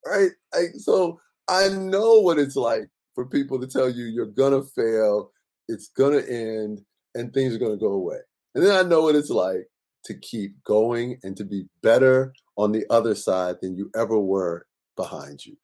right? 0.05 0.29
So 0.77 1.19
I 1.47 1.69
know 1.69 2.19
what 2.19 2.37
it's 2.37 2.55
like 2.55 2.87
for 3.15 3.25
people 3.25 3.59
to 3.61 3.65
tell 3.65 3.89
you 3.89 4.05
you're 4.05 4.27
gonna 4.27 4.61
fail, 4.61 5.31
it's 5.67 5.87
gonna 5.87 6.21
end, 6.21 6.81
and 7.15 7.33
things 7.33 7.55
are 7.55 7.59
gonna 7.59 7.77
go 7.77 7.93
away. 7.93 8.19
And 8.53 8.63
then 8.63 8.77
I 8.77 8.87
know 8.87 9.01
what 9.01 9.15
it's 9.15 9.31
like 9.31 9.71
to 10.05 10.13
keep 10.13 10.63
going 10.63 11.17
and 11.23 11.35
to 11.37 11.45
be 11.45 11.65
better 11.81 12.31
on 12.57 12.73
the 12.73 12.85
other 12.91 13.15
side 13.15 13.55
than 13.59 13.75
you 13.75 13.89
ever 13.95 14.19
were 14.19 14.67
behind 14.99 15.45
you. 15.45 15.55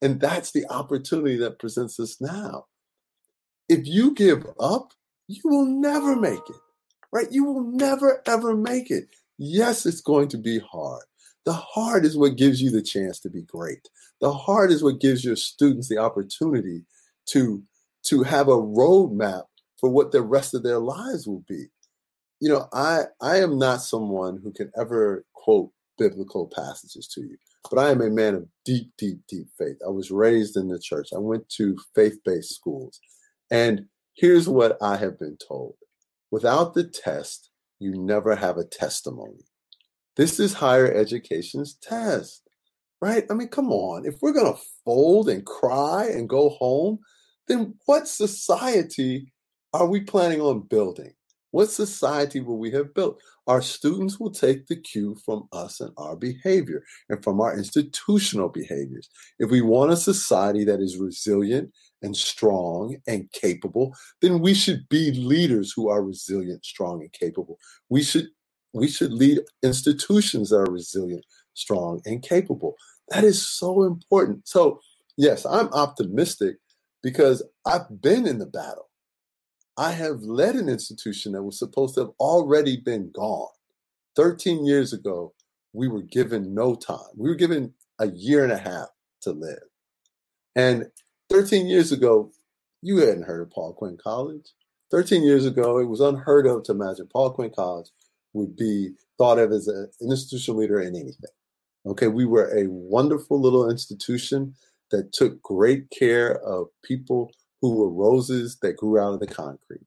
And 0.00 0.20
that's 0.20 0.52
the 0.52 0.66
opportunity 0.70 1.36
that 1.38 1.58
presents 1.58 1.98
us 1.98 2.20
now. 2.20 2.66
If 3.68 3.86
you 3.86 4.14
give 4.14 4.46
up, 4.60 4.92
you 5.26 5.40
will 5.44 5.66
never 5.66 6.14
make 6.14 6.46
it, 6.48 6.56
right? 7.12 7.26
You 7.30 7.44
will 7.44 7.62
never, 7.62 8.22
ever 8.26 8.56
make 8.56 8.90
it. 8.90 9.06
Yes, 9.38 9.86
it's 9.86 10.00
going 10.00 10.28
to 10.28 10.38
be 10.38 10.60
hard. 10.60 11.04
The 11.46 11.54
hard 11.54 12.04
is 12.04 12.16
what 12.16 12.36
gives 12.36 12.62
you 12.62 12.70
the 12.70 12.82
chance 12.82 13.18
to 13.20 13.30
be 13.30 13.42
great. 13.42 13.88
The 14.20 14.32
hard 14.32 14.70
is 14.70 14.82
what 14.82 15.00
gives 15.00 15.24
your 15.24 15.36
students 15.36 15.88
the 15.88 15.98
opportunity 15.98 16.84
to, 17.30 17.62
to 18.06 18.22
have 18.22 18.48
a 18.48 18.56
roadmap 18.56 19.44
for 19.80 19.90
what 19.90 20.12
the 20.12 20.22
rest 20.22 20.54
of 20.54 20.62
their 20.62 20.78
lives 20.78 21.26
will 21.26 21.44
be 21.48 21.66
you 22.40 22.50
know, 22.50 22.68
I 22.72 23.04
I 23.22 23.38
am 23.38 23.58
not 23.58 23.80
someone 23.82 24.40
who 24.42 24.52
can 24.52 24.70
ever 24.78 25.24
quote 25.32 25.70
biblical 25.98 26.50
passages 26.54 27.08
to 27.14 27.22
you, 27.22 27.38
but 27.70 27.78
I 27.78 27.90
am 27.90 28.00
a 28.00 28.10
man 28.10 28.34
of 28.34 28.46
deep, 28.64 28.92
deep, 28.98 29.18
deep 29.28 29.48
faith. 29.58 29.76
I 29.86 29.90
was 29.90 30.10
raised 30.10 30.56
in 30.56 30.68
the 30.68 30.78
church. 30.78 31.08
I 31.14 31.18
went 31.18 31.48
to 31.50 31.76
faith-based 31.94 32.54
schools. 32.54 33.00
And 33.50 33.86
here's 34.14 34.48
what 34.48 34.76
I 34.82 34.96
have 34.96 35.18
been 35.18 35.36
told. 35.46 35.74
Without 36.30 36.74
the 36.74 36.84
test, 36.84 37.50
you 37.78 37.92
never 37.92 38.34
have 38.36 38.58
a 38.58 38.64
testimony. 38.64 39.44
This 40.16 40.38
is 40.38 40.54
higher 40.54 40.92
education's 40.92 41.74
test. 41.82 42.42
Right? 43.00 43.24
I 43.30 43.34
mean, 43.34 43.48
come 43.48 43.70
on. 43.70 44.06
If 44.06 44.16
we're 44.22 44.32
going 44.32 44.52
to 44.52 44.60
fold 44.84 45.28
and 45.28 45.44
cry 45.44 46.06
and 46.06 46.28
go 46.28 46.50
home, 46.50 46.98
then 47.48 47.74
what 47.84 48.08
society 48.08 49.32
are 49.74 49.86
we 49.86 50.00
planning 50.00 50.40
on 50.40 50.60
building? 50.60 51.12
What 51.54 51.70
society 51.70 52.40
will 52.40 52.58
we 52.58 52.72
have 52.72 52.94
built? 52.94 53.22
Our 53.46 53.62
students 53.62 54.18
will 54.18 54.32
take 54.32 54.66
the 54.66 54.74
cue 54.74 55.14
from 55.24 55.46
us 55.52 55.78
and 55.78 55.92
our 55.96 56.16
behavior 56.16 56.82
and 57.08 57.22
from 57.22 57.40
our 57.40 57.56
institutional 57.56 58.48
behaviors. 58.48 59.08
If 59.38 59.52
we 59.52 59.60
want 59.60 59.92
a 59.92 59.96
society 59.96 60.64
that 60.64 60.80
is 60.80 60.96
resilient 60.96 61.70
and 62.02 62.16
strong 62.16 62.96
and 63.06 63.30
capable, 63.30 63.94
then 64.20 64.40
we 64.40 64.52
should 64.52 64.88
be 64.88 65.12
leaders 65.12 65.72
who 65.76 65.88
are 65.88 66.02
resilient, 66.02 66.64
strong, 66.64 67.02
and 67.02 67.12
capable. 67.12 67.58
We 67.88 68.02
should 68.02 68.30
we 68.72 68.88
should 68.88 69.12
lead 69.12 69.38
institutions 69.62 70.50
that 70.50 70.56
are 70.56 70.72
resilient, 70.72 71.24
strong, 71.52 72.00
and 72.04 72.20
capable. 72.20 72.74
That 73.10 73.22
is 73.22 73.48
so 73.48 73.84
important. 73.84 74.48
So, 74.48 74.80
yes, 75.16 75.46
I'm 75.46 75.68
optimistic 75.68 76.56
because 77.00 77.44
I've 77.64 78.02
been 78.02 78.26
in 78.26 78.40
the 78.40 78.46
battle. 78.46 78.88
I 79.76 79.92
have 79.92 80.22
led 80.22 80.54
an 80.54 80.68
institution 80.68 81.32
that 81.32 81.42
was 81.42 81.58
supposed 81.58 81.94
to 81.94 82.02
have 82.02 82.10
already 82.20 82.76
been 82.76 83.10
gone. 83.12 83.48
13 84.16 84.64
years 84.64 84.92
ago, 84.92 85.34
we 85.72 85.88
were 85.88 86.02
given 86.02 86.54
no 86.54 86.76
time. 86.76 86.98
We 87.16 87.28
were 87.28 87.34
given 87.34 87.74
a 87.98 88.08
year 88.08 88.44
and 88.44 88.52
a 88.52 88.58
half 88.58 88.88
to 89.22 89.32
live. 89.32 89.62
And 90.54 90.86
13 91.30 91.66
years 91.66 91.90
ago, 91.90 92.30
you 92.82 92.98
hadn't 92.98 93.24
heard 93.24 93.40
of 93.40 93.50
Paul 93.50 93.72
Quinn 93.72 93.98
College. 94.02 94.52
13 94.92 95.24
years 95.24 95.44
ago, 95.46 95.78
it 95.78 95.88
was 95.88 96.00
unheard 96.00 96.46
of 96.46 96.62
to 96.64 96.72
imagine 96.72 97.08
Paul 97.12 97.30
Quinn 97.30 97.50
College 97.54 97.88
would 98.34 98.56
be 98.56 98.90
thought 99.18 99.38
of 99.38 99.50
as 99.50 99.66
an 99.66 99.90
institutional 100.00 100.60
leader 100.60 100.80
in 100.80 100.94
anything. 100.94 101.30
Okay, 101.86 102.06
we 102.06 102.24
were 102.24 102.56
a 102.56 102.68
wonderful 102.68 103.40
little 103.40 103.68
institution 103.68 104.54
that 104.90 105.12
took 105.12 105.42
great 105.42 105.90
care 105.90 106.40
of 106.42 106.68
people 106.84 107.32
who 107.64 107.76
were 107.76 107.88
roses 107.90 108.58
that 108.60 108.76
grew 108.76 108.98
out 108.98 109.14
of 109.14 109.20
the 109.20 109.26
concrete. 109.26 109.86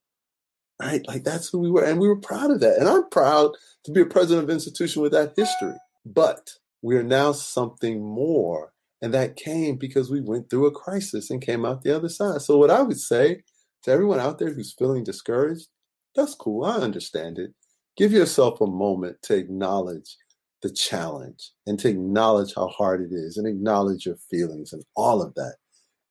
Right? 0.81 1.07
Like 1.07 1.23
that's 1.23 1.49
who 1.49 1.59
we 1.59 1.69
were. 1.69 1.83
And 1.83 1.99
we 1.99 2.07
were 2.07 2.19
proud 2.19 2.49
of 2.49 2.59
that. 2.61 2.77
And 2.77 2.87
I'm 2.87 3.07
proud 3.09 3.51
to 3.85 3.91
be 3.91 4.01
a 4.01 4.05
president 4.05 4.43
of 4.43 4.49
an 4.49 4.55
institution 4.55 5.01
with 5.01 5.11
that 5.11 5.33
history. 5.35 5.75
But 6.05 6.49
we 6.81 6.95
are 6.95 7.03
now 7.03 7.33
something 7.33 8.03
more. 8.03 8.73
And 9.01 9.13
that 9.13 9.35
came 9.35 9.75
because 9.75 10.09
we 10.09 10.21
went 10.21 10.49
through 10.49 10.65
a 10.65 10.71
crisis 10.71 11.29
and 11.29 11.39
came 11.39 11.65
out 11.65 11.83
the 11.83 11.95
other 11.95 12.09
side. 12.09 12.41
So, 12.41 12.57
what 12.57 12.71
I 12.71 12.81
would 12.81 12.99
say 12.99 13.43
to 13.83 13.91
everyone 13.91 14.19
out 14.19 14.39
there 14.39 14.51
who's 14.51 14.73
feeling 14.73 15.03
discouraged, 15.03 15.67
that's 16.15 16.33
cool. 16.33 16.65
I 16.65 16.77
understand 16.77 17.37
it. 17.37 17.51
Give 17.95 18.11
yourself 18.11 18.59
a 18.59 18.65
moment 18.65 19.17
to 19.23 19.35
acknowledge 19.35 20.17
the 20.63 20.71
challenge 20.71 21.51
and 21.67 21.77
to 21.79 21.89
acknowledge 21.89 22.55
how 22.55 22.67
hard 22.69 23.01
it 23.01 23.13
is 23.13 23.37
and 23.37 23.47
acknowledge 23.47 24.07
your 24.07 24.17
feelings 24.31 24.73
and 24.73 24.83
all 24.95 25.21
of 25.21 25.35
that. 25.35 25.57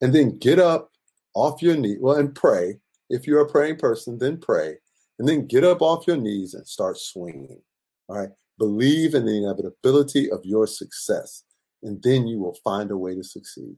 And 0.00 0.12
then 0.12 0.38
get 0.38 0.60
up 0.60 0.90
off 1.36 1.62
your 1.62 1.76
knee, 1.76 1.98
well, 2.00 2.16
and 2.16 2.34
pray. 2.34 2.78
If 3.10 3.26
you're 3.26 3.42
a 3.42 3.48
praying 3.48 3.76
person, 3.76 4.18
then 4.18 4.38
pray. 4.38 4.76
And 5.18 5.28
then 5.28 5.46
get 5.46 5.64
up 5.64 5.82
off 5.82 6.06
your 6.06 6.16
knees 6.16 6.54
and 6.54 6.66
start 6.66 6.98
swinging. 6.98 7.60
All 8.08 8.18
right. 8.18 8.30
Believe 8.58 9.14
in 9.14 9.26
the 9.26 9.36
inevitability 9.36 10.30
of 10.30 10.40
your 10.44 10.66
success, 10.66 11.44
and 11.82 12.02
then 12.02 12.26
you 12.26 12.38
will 12.38 12.56
find 12.64 12.90
a 12.90 12.96
way 12.96 13.14
to 13.14 13.22
succeed. 13.22 13.76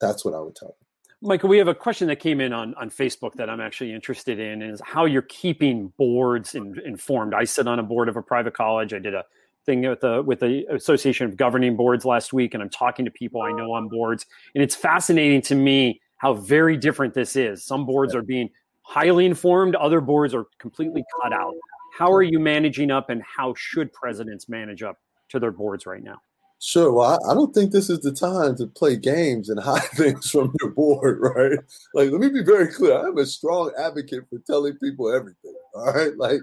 That's 0.00 0.24
what 0.24 0.34
I 0.34 0.40
would 0.40 0.54
tell 0.54 0.68
them. 0.68 0.86
Michael, 1.20 1.48
we 1.48 1.58
have 1.58 1.66
a 1.66 1.74
question 1.74 2.06
that 2.06 2.20
came 2.20 2.40
in 2.40 2.52
on, 2.52 2.74
on 2.74 2.90
Facebook 2.90 3.34
that 3.34 3.50
I'm 3.50 3.60
actually 3.60 3.92
interested 3.92 4.38
in 4.38 4.62
is 4.62 4.80
how 4.84 5.04
you're 5.04 5.22
keeping 5.22 5.92
boards 5.98 6.54
in, 6.54 6.80
informed. 6.86 7.34
I 7.34 7.42
sit 7.42 7.66
on 7.66 7.80
a 7.80 7.82
board 7.82 8.08
of 8.08 8.16
a 8.16 8.22
private 8.22 8.54
college. 8.54 8.94
I 8.94 9.00
did 9.00 9.14
a 9.14 9.24
thing 9.66 9.82
with 9.82 10.00
the 10.00 10.22
with 10.22 10.38
the 10.38 10.64
Association 10.72 11.26
of 11.26 11.36
Governing 11.36 11.76
Boards 11.76 12.04
last 12.04 12.32
week, 12.32 12.54
and 12.54 12.62
I'm 12.62 12.70
talking 12.70 13.04
to 13.04 13.10
people 13.10 13.42
I 13.42 13.50
know 13.50 13.72
on 13.72 13.88
boards, 13.88 14.26
and 14.54 14.62
it's 14.62 14.76
fascinating 14.76 15.42
to 15.42 15.56
me 15.56 16.00
how 16.18 16.34
very 16.34 16.76
different 16.76 17.14
this 17.14 17.36
is. 17.36 17.64
Some 17.64 17.86
boards 17.86 18.14
are 18.14 18.22
being 18.22 18.50
highly 18.82 19.24
informed, 19.26 19.74
other 19.76 20.00
boards 20.00 20.34
are 20.34 20.46
completely 20.58 21.04
cut 21.22 21.32
out. 21.32 21.54
How 21.96 22.12
are 22.12 22.22
you 22.22 22.38
managing 22.38 22.90
up, 22.90 23.10
and 23.10 23.22
how 23.22 23.54
should 23.56 23.92
presidents 23.92 24.48
manage 24.48 24.82
up 24.82 24.98
to 25.30 25.40
their 25.40 25.50
boards 25.50 25.86
right 25.86 26.02
now? 26.02 26.18
Sure. 26.60 26.92
Well, 26.92 27.18
I, 27.24 27.30
I, 27.30 27.34
don't 27.34 27.54
think 27.54 27.70
this 27.70 27.88
is 27.88 28.00
the 28.00 28.12
time 28.12 28.56
to 28.56 28.66
play 28.66 28.96
games 28.96 29.48
and 29.48 29.60
hide 29.62 29.82
things 29.94 30.30
from 30.30 30.52
your 30.60 30.70
board, 30.70 31.18
right? 31.20 31.58
Like, 31.94 32.10
let 32.10 32.20
me 32.20 32.28
be 32.28 32.42
very 32.42 32.72
clear. 32.72 32.98
I'm 32.98 33.16
a 33.16 33.26
strong 33.26 33.72
advocate 33.78 34.24
for 34.28 34.38
telling 34.40 34.74
people 34.78 35.14
everything. 35.14 35.54
All 35.74 35.92
right. 35.92 36.16
Like, 36.16 36.40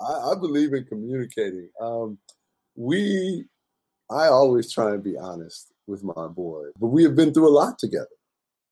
I, 0.00 0.32
I 0.32 0.34
believe 0.40 0.72
in 0.72 0.84
communicating. 0.84 1.68
Um, 1.80 2.18
we, 2.76 3.44
I 4.10 4.28
always 4.28 4.72
try 4.72 4.94
and 4.94 5.02
be 5.02 5.18
honest 5.18 5.72
with 5.86 6.02
my 6.02 6.28
board, 6.28 6.72
but 6.80 6.88
we 6.88 7.02
have 7.02 7.16
been 7.16 7.34
through 7.34 7.48
a 7.48 7.50
lot 7.50 7.78
together 7.78 8.06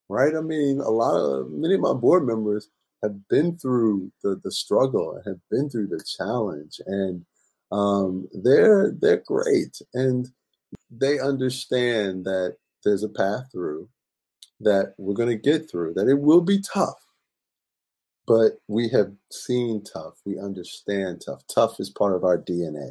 right? 0.08 0.34
I 0.34 0.40
mean, 0.40 0.80
a 0.80 0.90
lot 0.90 1.16
of 1.16 1.50
many 1.50 1.75
of 1.75 1.80
my 1.80 1.92
board 1.92 2.26
members 2.26 2.68
have 3.02 3.28
been 3.28 3.56
through 3.58 4.10
the 4.22 4.40
the 4.42 4.50
struggle 4.50 5.20
have 5.26 5.38
been 5.50 5.68
through 5.68 5.88
the 5.88 6.02
challenge, 6.18 6.80
and 6.86 7.25
um, 7.72 8.28
they're 8.32 8.92
they're 9.00 9.22
great, 9.26 9.80
and 9.94 10.28
they 10.90 11.18
understand 11.18 12.25
that 12.25 12.56
there's 12.84 13.02
a 13.02 13.08
path 13.08 13.44
through 13.52 13.88
that 14.60 14.94
we're 14.98 15.14
going 15.14 15.28
to 15.28 15.36
get 15.36 15.70
through. 15.70 15.94
That 15.94 16.08
it 16.08 16.20
will 16.20 16.40
be 16.40 16.60
tough, 16.60 17.04
but 18.26 18.58
we 18.68 18.88
have 18.90 19.12
seen 19.30 19.82
tough. 19.84 20.14
We 20.25 20.38
understand 20.38 21.22
tough. 21.25 21.42
Tough 21.52 21.80
is 21.80 21.90
part 21.90 22.14
of 22.14 22.25
our 22.25 22.38
DNA. 22.38 22.90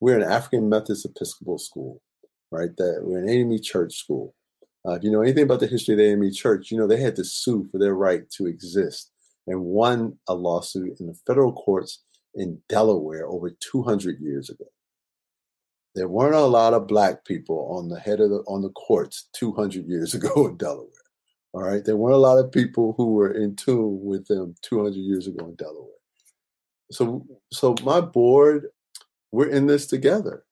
We're 0.00 0.16
an 0.16 0.30
African 0.30 0.68
Methodist 0.68 1.06
Episcopal 1.06 1.58
school, 1.58 2.02
right? 2.50 2.76
That 2.76 3.00
we're 3.02 3.18
an 3.18 3.28
AME 3.28 3.62
church 3.62 3.94
school 3.94 4.34
uh, 4.86 4.92
if 4.92 5.02
you 5.02 5.10
know 5.10 5.22
anything 5.22 5.44
about 5.44 5.60
the 5.60 5.66
history 5.66 5.94
of 5.94 5.98
the 5.98 6.04
AME 6.04 6.32
Church, 6.32 6.70
you 6.70 6.76
know 6.76 6.86
they 6.86 7.00
had 7.00 7.16
to 7.16 7.24
sue 7.24 7.66
for 7.70 7.78
their 7.78 7.94
right 7.94 8.28
to 8.30 8.46
exist 8.46 9.10
and 9.46 9.60
won 9.62 10.18
a 10.28 10.34
lawsuit 10.34 11.00
in 11.00 11.06
the 11.06 11.14
federal 11.26 11.52
courts 11.52 12.02
in 12.34 12.60
Delaware 12.68 13.26
over 13.26 13.50
200 13.50 14.20
years 14.20 14.50
ago. 14.50 14.64
There 15.94 16.08
weren't 16.08 16.34
a 16.34 16.40
lot 16.40 16.74
of 16.74 16.88
black 16.88 17.24
people 17.24 17.68
on 17.70 17.88
the 17.88 18.00
head 18.00 18.20
of 18.20 18.30
the 18.30 18.38
on 18.48 18.62
the 18.62 18.70
courts 18.70 19.28
200 19.34 19.86
years 19.86 20.14
ago 20.14 20.46
in 20.48 20.56
Delaware. 20.56 20.90
All 21.52 21.62
right, 21.62 21.84
there 21.84 21.96
weren't 21.96 22.16
a 22.16 22.18
lot 22.18 22.38
of 22.38 22.50
people 22.50 22.94
who 22.96 23.12
were 23.12 23.30
in 23.30 23.54
tune 23.54 24.00
with 24.02 24.26
them 24.26 24.56
200 24.62 24.96
years 24.96 25.28
ago 25.28 25.46
in 25.46 25.54
Delaware. 25.54 25.90
So, 26.90 27.24
so 27.52 27.76
my 27.84 28.00
board, 28.00 28.66
we're 29.30 29.48
in 29.48 29.66
this 29.66 29.86
together. 29.86 30.44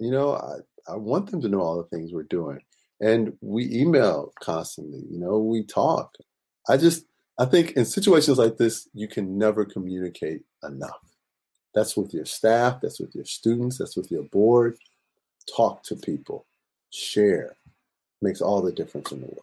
You 0.00 0.10
know, 0.10 0.34
I, 0.34 0.92
I 0.92 0.96
want 0.96 1.30
them 1.30 1.40
to 1.42 1.48
know 1.48 1.60
all 1.60 1.76
the 1.76 1.96
things 1.96 2.12
we're 2.12 2.24
doing 2.24 2.58
and 3.04 3.36
we 3.40 3.68
email 3.72 4.32
constantly 4.40 5.02
you 5.10 5.18
know 5.18 5.38
we 5.38 5.62
talk 5.62 6.14
i 6.68 6.76
just 6.76 7.04
I 7.38 7.44
think 7.46 7.72
in 7.72 7.84
situations 7.84 8.38
like 8.38 8.58
this, 8.58 8.88
you 8.94 9.08
can 9.08 9.36
never 9.36 9.64
communicate 9.64 10.42
enough. 10.62 11.00
That's 11.74 11.96
with 11.96 12.14
your 12.14 12.26
staff, 12.26 12.80
that's 12.80 13.00
with 13.00 13.14
your 13.14 13.24
students, 13.24 13.78
that's 13.78 13.96
with 13.96 14.10
your 14.10 14.22
board. 14.24 14.78
Talk 15.56 15.82
to 15.84 15.96
people, 15.96 16.46
share. 16.90 17.56
Makes 18.22 18.40
all 18.40 18.62
the 18.62 18.72
difference 18.72 19.10
in 19.10 19.20
the 19.20 19.26
world. 19.26 19.40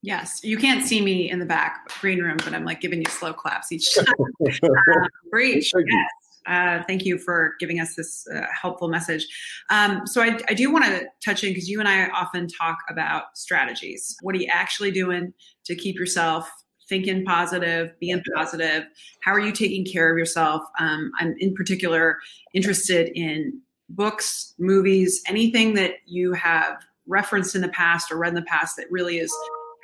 Yes, 0.00 0.44
you 0.44 0.56
can't 0.56 0.86
see 0.86 1.00
me 1.00 1.28
in 1.28 1.40
the 1.40 1.44
back 1.44 1.88
green 2.00 2.20
room, 2.20 2.36
but 2.36 2.54
I'm 2.54 2.64
like 2.64 2.80
giving 2.80 3.00
you 3.00 3.10
slow 3.10 3.32
claps 3.32 3.72
each 3.72 3.92
time. 3.96 4.06
great. 5.32 5.56
Yes. 5.56 6.10
Uh, 6.48 6.82
thank 6.86 7.04
you 7.04 7.18
for 7.18 7.54
giving 7.60 7.78
us 7.78 7.94
this 7.94 8.26
uh, 8.34 8.46
helpful 8.60 8.88
message. 8.88 9.26
Um, 9.70 10.06
so 10.06 10.22
I, 10.22 10.38
I 10.48 10.54
do 10.54 10.72
want 10.72 10.84
to 10.86 11.06
touch 11.24 11.44
in 11.44 11.52
because 11.52 11.68
you 11.68 11.78
and 11.78 11.88
I 11.88 12.08
often 12.08 12.48
talk 12.48 12.78
about 12.88 13.36
strategies. 13.36 14.16
What 14.22 14.34
are 14.34 14.38
you 14.38 14.48
actually 14.50 14.90
doing 14.90 15.32
to 15.66 15.74
keep 15.74 15.96
yourself 15.96 16.50
thinking 16.88 17.24
positive, 17.24 17.90
being 18.00 18.22
positive? 18.34 18.84
How 19.22 19.32
are 19.32 19.40
you 19.40 19.52
taking 19.52 19.84
care 19.84 20.10
of 20.10 20.18
yourself? 20.18 20.62
Um, 20.78 21.10
I'm 21.18 21.34
in 21.38 21.54
particular 21.54 22.18
interested 22.54 23.10
in 23.14 23.60
books, 23.90 24.54
movies, 24.58 25.22
anything 25.26 25.74
that 25.74 25.96
you 26.06 26.32
have 26.32 26.78
referenced 27.06 27.54
in 27.54 27.62
the 27.62 27.68
past 27.68 28.10
or 28.10 28.18
read 28.18 28.28
in 28.28 28.34
the 28.34 28.42
past 28.42 28.76
that 28.76 28.90
really 28.90 29.18
is 29.18 29.34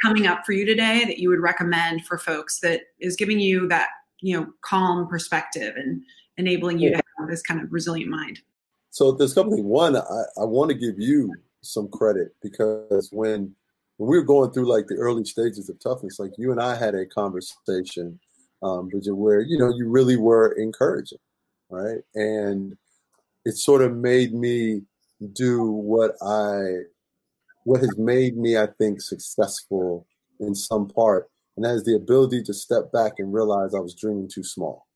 coming 0.02 0.26
up 0.26 0.44
for 0.44 0.52
you 0.52 0.66
today 0.66 1.04
that 1.06 1.18
you 1.18 1.28
would 1.30 1.40
recommend 1.40 2.04
for 2.04 2.18
folks 2.18 2.60
that 2.60 2.82
is 3.00 3.16
giving 3.16 3.40
you 3.40 3.66
that 3.68 3.88
you 4.20 4.38
know 4.38 4.46
calm 4.62 5.08
perspective 5.08 5.74
and 5.76 6.02
enabling 6.38 6.78
you 6.78 6.90
yeah. 6.90 6.96
to 6.96 7.02
have 7.18 7.28
this 7.28 7.42
kind 7.42 7.60
of 7.60 7.72
resilient 7.72 8.10
mind 8.10 8.40
so 8.90 9.12
there's 9.12 9.32
a 9.32 9.34
couple 9.34 9.52
things 9.52 9.64
one 9.64 9.96
I, 9.96 10.22
I 10.40 10.44
want 10.44 10.70
to 10.70 10.76
give 10.76 10.98
you 10.98 11.34
some 11.62 11.88
credit 11.88 12.34
because 12.42 13.10
when 13.12 13.54
when 13.96 14.10
we 14.10 14.18
were 14.18 14.24
going 14.24 14.50
through 14.50 14.68
like 14.68 14.86
the 14.86 14.96
early 14.96 15.24
stages 15.24 15.68
of 15.68 15.78
toughness 15.78 16.18
like 16.18 16.32
you 16.36 16.50
and 16.50 16.60
i 16.60 16.74
had 16.74 16.94
a 16.94 17.06
conversation 17.06 18.18
um, 18.62 18.88
Bridget, 18.88 19.14
where 19.14 19.40
you 19.40 19.58
know 19.58 19.72
you 19.76 19.88
really 19.88 20.16
were 20.16 20.52
encouraging 20.52 21.18
right 21.70 22.00
and 22.14 22.76
it 23.44 23.56
sort 23.56 23.82
of 23.82 23.94
made 23.94 24.34
me 24.34 24.82
do 25.32 25.64
what 25.64 26.12
i 26.22 26.84
what 27.64 27.80
has 27.80 27.96
made 27.98 28.36
me, 28.36 28.56
I 28.56 28.66
think, 28.66 29.00
successful 29.00 30.06
in 30.38 30.54
some 30.54 30.88
part, 30.88 31.30
and 31.56 31.64
that 31.64 31.74
is 31.74 31.84
the 31.84 31.96
ability 31.96 32.42
to 32.44 32.54
step 32.54 32.92
back 32.92 33.14
and 33.18 33.32
realize 33.32 33.74
I 33.74 33.80
was 33.80 33.94
dreaming 33.94 34.28
too 34.28 34.44
small. 34.44 34.86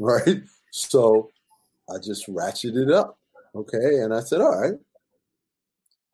Right? 0.02 0.40
So 0.70 1.30
I 1.90 1.98
just 1.98 2.26
ratcheted 2.26 2.90
up. 2.90 3.18
Okay. 3.54 3.98
And 4.00 4.14
I 4.14 4.20
said, 4.20 4.40
all 4.40 4.58
right, 4.58 4.78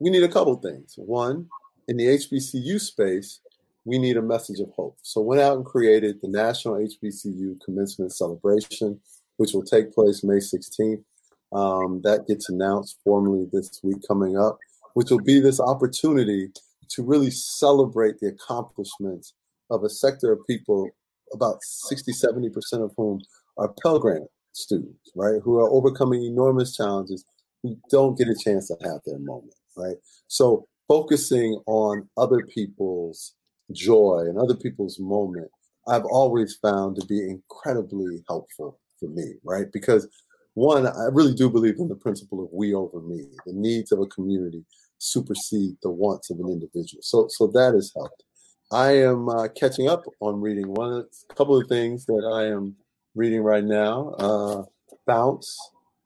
we 0.00 0.10
need 0.10 0.24
a 0.24 0.28
couple 0.28 0.56
things. 0.56 0.94
One, 0.96 1.48
in 1.86 1.96
the 1.96 2.06
HBCU 2.06 2.80
space, 2.80 3.38
we 3.84 3.98
need 3.98 4.16
a 4.16 4.22
message 4.22 4.58
of 4.58 4.70
hope. 4.70 4.98
So 5.02 5.20
went 5.20 5.40
out 5.40 5.56
and 5.56 5.64
created 5.64 6.20
the 6.20 6.28
National 6.28 6.74
HBCU 6.74 7.60
Commencement 7.64 8.12
Celebration, 8.12 9.00
which 9.36 9.52
will 9.52 9.62
take 9.62 9.94
place 9.94 10.24
May 10.24 10.38
16th. 10.38 11.04
Um, 11.52 12.00
that 12.02 12.26
gets 12.26 12.48
announced 12.48 12.98
formally 13.04 13.46
this 13.52 13.78
week 13.84 13.98
coming 14.08 14.36
up 14.36 14.58
which 14.96 15.10
will 15.10 15.20
be 15.20 15.40
this 15.40 15.60
opportunity 15.60 16.48
to 16.88 17.02
really 17.02 17.30
celebrate 17.30 18.18
the 18.18 18.28
accomplishments 18.28 19.34
of 19.68 19.84
a 19.84 19.90
sector 19.90 20.32
of 20.32 20.38
people, 20.46 20.88
about 21.34 21.58
60, 21.62 22.12
70% 22.12 22.82
of 22.82 22.92
whom 22.96 23.20
are 23.58 23.72
Pell 23.82 23.98
Grant 23.98 24.28
students, 24.52 25.10
right, 25.14 25.40
who 25.42 25.58
are 25.58 25.70
overcoming 25.70 26.24
enormous 26.24 26.76
challenges 26.76 27.24
who 27.62 27.76
don't 27.90 28.18
get 28.18 28.28
a 28.28 28.34
chance 28.34 28.68
to 28.68 28.76
have 28.82 29.00
their 29.04 29.18
moment, 29.18 29.54
right? 29.76 29.96
So 30.28 30.66
focusing 30.88 31.60
on 31.66 32.08
other 32.16 32.42
people's 32.46 33.34
joy 33.72 34.24
and 34.26 34.38
other 34.38 34.54
people's 34.54 34.98
moment, 34.98 35.50
I've 35.88 36.04
always 36.04 36.56
found 36.56 36.96
to 36.96 37.06
be 37.06 37.20
incredibly 37.20 38.22
helpful 38.28 38.80
for 38.98 39.08
me, 39.08 39.34
right? 39.44 39.66
Because 39.72 40.08
one, 40.54 40.86
I 40.86 41.08
really 41.12 41.34
do 41.34 41.50
believe 41.50 41.78
in 41.78 41.88
the 41.88 41.96
principle 41.96 42.42
of 42.42 42.48
we 42.52 42.74
over 42.74 43.00
me, 43.00 43.26
the 43.44 43.52
needs 43.52 43.92
of 43.92 44.00
a 44.00 44.06
community 44.06 44.64
supersede 44.98 45.76
the 45.82 45.90
wants 45.90 46.30
of 46.30 46.38
an 46.40 46.48
individual. 46.48 47.02
So, 47.02 47.26
so 47.28 47.46
that 47.48 47.74
has 47.74 47.92
helped. 47.94 48.24
I 48.72 48.92
am 49.02 49.28
uh, 49.28 49.48
catching 49.48 49.88
up 49.88 50.04
on 50.20 50.40
reading 50.40 50.72
one 50.72 51.04
a 51.30 51.34
couple 51.34 51.60
of 51.60 51.68
things 51.68 52.06
that 52.06 52.30
I 52.34 52.46
am 52.46 52.74
reading 53.16 53.42
right 53.42 53.64
now. 53.64 54.10
Uh, 54.18 54.62
Bounce, 55.06 55.56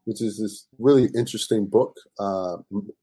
which 0.04 0.22
is 0.22 0.38
this 0.38 0.66
really 0.78 1.08
interesting 1.14 1.66
book, 1.66 1.96
uh, 2.18 2.56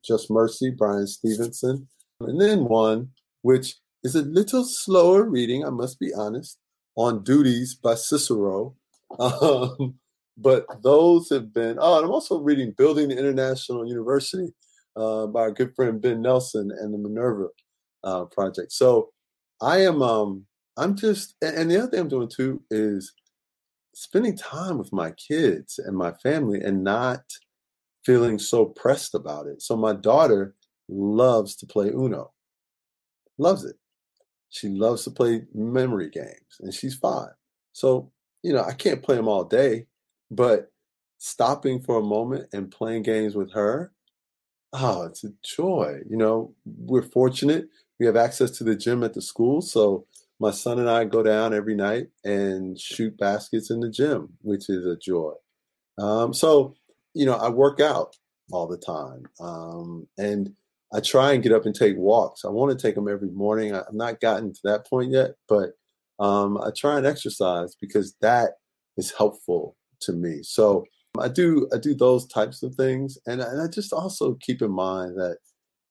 Just 0.03 0.31
Mercy, 0.31 0.71
Bryan 0.71 1.07
Stevenson, 1.07 1.87
and 2.19 2.41
then 2.41 2.65
one 2.65 3.09
which 3.41 3.75
is 4.03 4.15
a 4.15 4.23
little 4.23 4.65
slower 4.65 5.23
reading. 5.23 5.65
I 5.65 5.69
must 5.69 5.99
be 5.99 6.13
honest. 6.13 6.57
On 6.95 7.23
Duties 7.23 7.75
by 7.75 7.95
Cicero. 7.95 8.75
Um, 9.19 9.95
but 10.37 10.65
those 10.83 11.29
have 11.29 11.53
been. 11.53 11.77
Oh, 11.79 11.95
and 11.95 12.05
I'm 12.05 12.11
also 12.11 12.39
reading 12.39 12.73
Building 12.77 13.07
the 13.07 13.17
Intentional 13.17 13.87
University 13.87 14.53
uh, 14.97 15.27
by 15.27 15.39
our 15.39 15.51
good 15.51 15.73
friend 15.77 16.01
Ben 16.01 16.21
Nelson 16.21 16.71
and 16.77 16.93
the 16.93 16.97
Minerva 16.97 17.47
uh, 18.03 18.25
Project. 18.25 18.73
So 18.73 19.11
I 19.61 19.77
am, 19.77 20.01
um, 20.01 20.45
I'm 20.75 20.97
just, 20.97 21.35
and 21.41 21.71
the 21.71 21.77
other 21.77 21.89
thing 21.89 22.01
I'm 22.01 22.09
doing 22.09 22.29
too 22.29 22.61
is 22.69 23.13
spending 23.97 24.37
time 24.37 24.77
with 24.77 24.93
my 24.93 25.09
kids 25.11 25.79
and 25.79 25.97
my 25.97 26.11
family 26.13 26.61
and 26.61 26.83
not 26.83 27.23
feeling 28.05 28.37
so 28.37 28.65
pressed 28.65 29.15
about 29.15 29.47
it. 29.47 29.61
So 29.61 29.75
my 29.75 29.93
daughter 29.93 30.53
loves 30.87 31.55
to 31.57 31.65
play 31.65 31.89
Uno, 31.89 32.31
loves 33.39 33.65
it. 33.65 33.75
She 34.49 34.69
loves 34.69 35.03
to 35.05 35.11
play 35.11 35.45
memory 35.53 36.09
games, 36.09 36.59
and 36.59 36.71
she's 36.73 36.95
five. 36.95 37.31
So, 37.73 38.11
you 38.43 38.53
know, 38.53 38.63
I 38.63 38.73
can't 38.73 39.01
play 39.03 39.15
them 39.15 39.27
all 39.27 39.43
day, 39.43 39.87
but 40.29 40.71
stopping 41.17 41.81
for 41.81 41.97
a 41.97 42.03
moment 42.03 42.49
and 42.53 42.71
playing 42.71 43.01
games 43.01 43.35
with 43.35 43.51
her 43.53 43.91
Oh, 44.73 45.03
it's 45.03 45.23
a 45.23 45.29
joy. 45.43 46.01
You 46.09 46.17
know, 46.17 46.53
we're 46.65 47.01
fortunate. 47.01 47.69
We 47.99 48.05
have 48.05 48.17
access 48.17 48.51
to 48.51 48.63
the 48.63 48.75
gym 48.75 49.03
at 49.03 49.13
the 49.13 49.21
school. 49.21 49.61
So 49.61 50.05
my 50.39 50.51
son 50.51 50.79
and 50.79 50.89
I 50.89 51.05
go 51.05 51.23
down 51.23 51.53
every 51.53 51.75
night 51.75 52.07
and 52.23 52.79
shoot 52.79 53.17
baskets 53.17 53.69
in 53.69 53.79
the 53.79 53.89
gym, 53.89 54.33
which 54.41 54.69
is 54.69 54.85
a 54.85 54.95
joy. 54.95 55.33
Um, 55.97 56.33
so, 56.33 56.75
you 57.13 57.25
know, 57.25 57.35
I 57.35 57.49
work 57.49 57.79
out 57.79 58.15
all 58.51 58.67
the 58.67 58.77
time. 58.77 59.23
Um, 59.39 60.07
and 60.17 60.53
I 60.93 60.99
try 60.99 61.33
and 61.33 61.43
get 61.43 61.51
up 61.51 61.65
and 61.65 61.75
take 61.75 61.97
walks. 61.97 62.45
I 62.45 62.49
want 62.49 62.77
to 62.77 62.81
take 62.81 62.95
them 62.95 63.07
every 63.07 63.29
morning. 63.29 63.73
I, 63.73 63.77
have 63.77 63.93
not 63.93 64.21
gotten 64.21 64.53
to 64.53 64.59
that 64.63 64.87
point 64.87 65.11
yet, 65.11 65.31
but 65.49 65.71
um, 66.19 66.57
I 66.57 66.71
try 66.75 66.97
and 66.97 67.05
exercise 67.05 67.75
because 67.79 68.15
that 68.21 68.51
is 68.95 69.11
helpful 69.11 69.75
to 70.01 70.13
me. 70.13 70.39
So 70.43 70.85
I 71.19 71.27
do 71.27 71.67
I 71.73 71.77
do 71.77 71.93
those 71.95 72.27
types 72.27 72.63
of 72.63 72.75
things, 72.75 73.17
and, 73.25 73.41
and 73.41 73.61
I 73.61 73.67
just 73.67 73.91
also 73.91 74.35
keep 74.35 74.61
in 74.61 74.71
mind 74.71 75.17
that, 75.17 75.37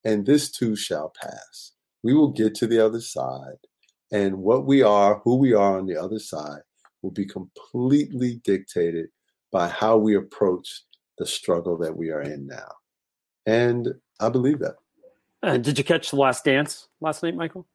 and 0.05 0.25
this 0.25 0.51
too 0.51 0.77
shall 0.77 1.13
pass. 1.21 1.73
We 2.03 2.15
will 2.15 2.31
get 2.31 2.55
to 2.57 2.67
the 2.67 2.85
other 2.85 3.01
side, 3.01 3.59
and 4.13 4.37
what 4.37 4.67
we 4.67 4.83
are, 4.83 5.21
who 5.25 5.37
we 5.37 5.53
are 5.53 5.79
on 5.79 5.87
the 5.87 5.97
other 5.97 6.19
side, 6.19 6.61
will 7.03 7.11
be 7.11 7.27
completely 7.27 8.41
dictated 8.45 9.07
by 9.53 9.69
how 9.69 9.97
we 9.97 10.17
approach 10.17 10.83
the 11.19 11.27
struggle 11.27 11.77
that 11.79 11.97
we 11.97 12.11
are 12.11 12.23
in 12.23 12.47
now, 12.47 12.73
and 13.47 13.89
I 14.21 14.29
believe 14.29 14.59
that. 14.61 14.77
Uh, 15.43 15.57
did 15.59 15.79
you 15.79 15.85
catch 15.85 16.11
the 16.11 16.17
Last 16.17 16.45
Dance 16.45 16.89
last 17.01 17.23
night, 17.23 17.37
Michael? 17.37 17.67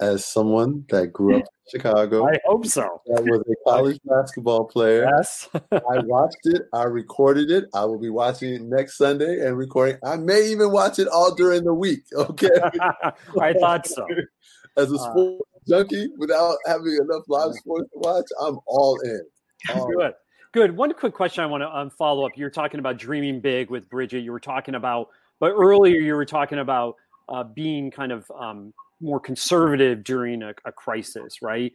as 0.00 0.24
someone 0.24 0.84
that 0.90 1.12
grew 1.12 1.36
up 1.36 1.42
in 1.42 1.70
Chicago. 1.70 2.26
I 2.26 2.38
hope 2.44 2.66
so. 2.66 3.00
That 3.06 3.24
was 3.24 3.40
a 3.40 3.70
college 3.70 3.98
basketball 4.04 4.64
player. 4.64 5.08
Yes. 5.16 5.48
I 5.72 5.98
watched 6.04 6.44
it. 6.44 6.62
I 6.72 6.84
recorded 6.84 7.50
it. 7.50 7.64
I 7.74 7.84
will 7.84 7.98
be 7.98 8.10
watching 8.10 8.54
it 8.54 8.62
next 8.62 8.96
Sunday 8.96 9.46
and 9.46 9.56
recording. 9.56 9.98
I 10.04 10.16
may 10.16 10.46
even 10.48 10.72
watch 10.72 10.98
it 10.98 11.08
all 11.08 11.34
during 11.34 11.64
the 11.64 11.74
week. 11.74 12.04
Okay. 12.12 12.48
I 13.40 13.52
thought 13.54 13.86
so. 13.86 14.06
As 14.76 14.90
a 14.90 14.96
uh, 14.96 15.10
sport 15.10 15.42
junkie, 15.68 16.08
without 16.18 16.56
having 16.66 16.98
enough 17.00 17.22
live 17.28 17.52
sports 17.54 17.90
to 17.92 17.98
watch, 17.98 18.26
I'm 18.40 18.58
all 18.66 18.98
in. 19.00 19.20
All 19.74 19.86
good. 19.86 20.06
In. 20.06 20.12
Good. 20.52 20.76
One 20.76 20.92
quick 20.92 21.14
question 21.14 21.42
I 21.42 21.46
want 21.46 21.62
to 21.62 21.74
um, 21.74 21.90
follow 21.90 22.26
up. 22.26 22.32
You're 22.36 22.50
talking 22.50 22.80
about 22.80 22.98
dreaming 22.98 23.40
big 23.40 23.70
with 23.70 23.88
Bridget. 23.88 24.20
You 24.20 24.30
were 24.30 24.40
talking 24.40 24.74
about, 24.74 25.08
but 25.40 25.52
earlier 25.52 26.00
you 26.00 26.14
were 26.14 26.26
talking 26.26 26.58
about 26.58 26.96
uh, 27.28 27.44
being 27.44 27.90
kind 27.90 28.12
of 28.12 28.30
um, 28.38 28.74
more 29.00 29.20
conservative 29.20 30.04
during 30.04 30.42
a, 30.42 30.54
a, 30.64 30.72
crisis, 30.72 31.42
right? 31.42 31.72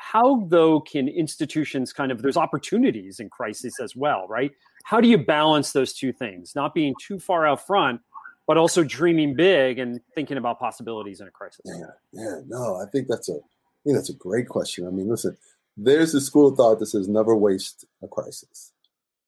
How, 0.00 0.46
though, 0.48 0.80
can 0.80 1.08
institutions 1.08 1.92
kind 1.92 2.12
of, 2.12 2.22
there's 2.22 2.36
opportunities 2.36 3.20
in 3.20 3.28
crisis 3.30 3.80
as 3.80 3.96
well, 3.96 4.26
right? 4.28 4.50
How 4.84 5.00
do 5.00 5.08
you 5.08 5.18
balance 5.18 5.72
those 5.72 5.92
two 5.92 6.12
things? 6.12 6.54
Not 6.54 6.74
being 6.74 6.94
too 7.00 7.18
far 7.18 7.46
out 7.46 7.66
front, 7.66 8.00
but 8.48 8.56
also 8.56 8.82
dreaming 8.82 9.36
big 9.36 9.78
and 9.78 10.00
thinking 10.14 10.38
about 10.38 10.58
possibilities 10.58 11.20
in 11.20 11.28
a 11.28 11.30
crisis. 11.30 11.60
Yeah, 11.64 11.84
yeah, 12.12 12.40
no, 12.48 12.76
I 12.76 12.86
think 12.90 13.06
that's 13.06 13.28
a, 13.28 13.34
I 13.34 13.80
think 13.84 13.96
that's 13.96 14.10
a 14.10 14.14
great 14.14 14.48
question. 14.48 14.86
I 14.86 14.90
mean, 14.90 15.08
listen, 15.08 15.36
there's 15.76 16.14
a 16.14 16.20
school 16.20 16.48
of 16.48 16.56
thought 16.56 16.80
that 16.80 16.86
says 16.86 17.06
never 17.06 17.36
waste 17.36 17.84
a 18.02 18.08
crisis, 18.08 18.72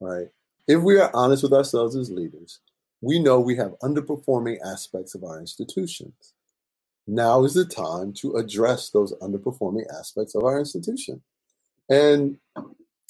right? 0.01 0.29
If 0.67 0.83
we 0.83 0.99
are 0.99 1.11
honest 1.15 1.43
with 1.45 1.53
ourselves 1.53 1.95
as 1.95 2.11
leaders, 2.11 2.59
we 3.01 3.19
know 3.21 3.39
we 3.39 3.57
have 3.57 3.79
underperforming 3.83 4.57
aspects 4.65 5.15
of 5.15 5.23
our 5.23 5.39
institutions 5.39 6.35
now 7.07 7.45
is 7.45 7.55
the 7.55 7.65
time 7.65 8.13
to 8.15 8.37
address 8.37 8.91
those 8.91 9.13
underperforming 9.21 9.85
aspects 9.99 10.35
of 10.35 10.45
our 10.45 10.59
institution. 10.59 11.23
And 11.89 12.39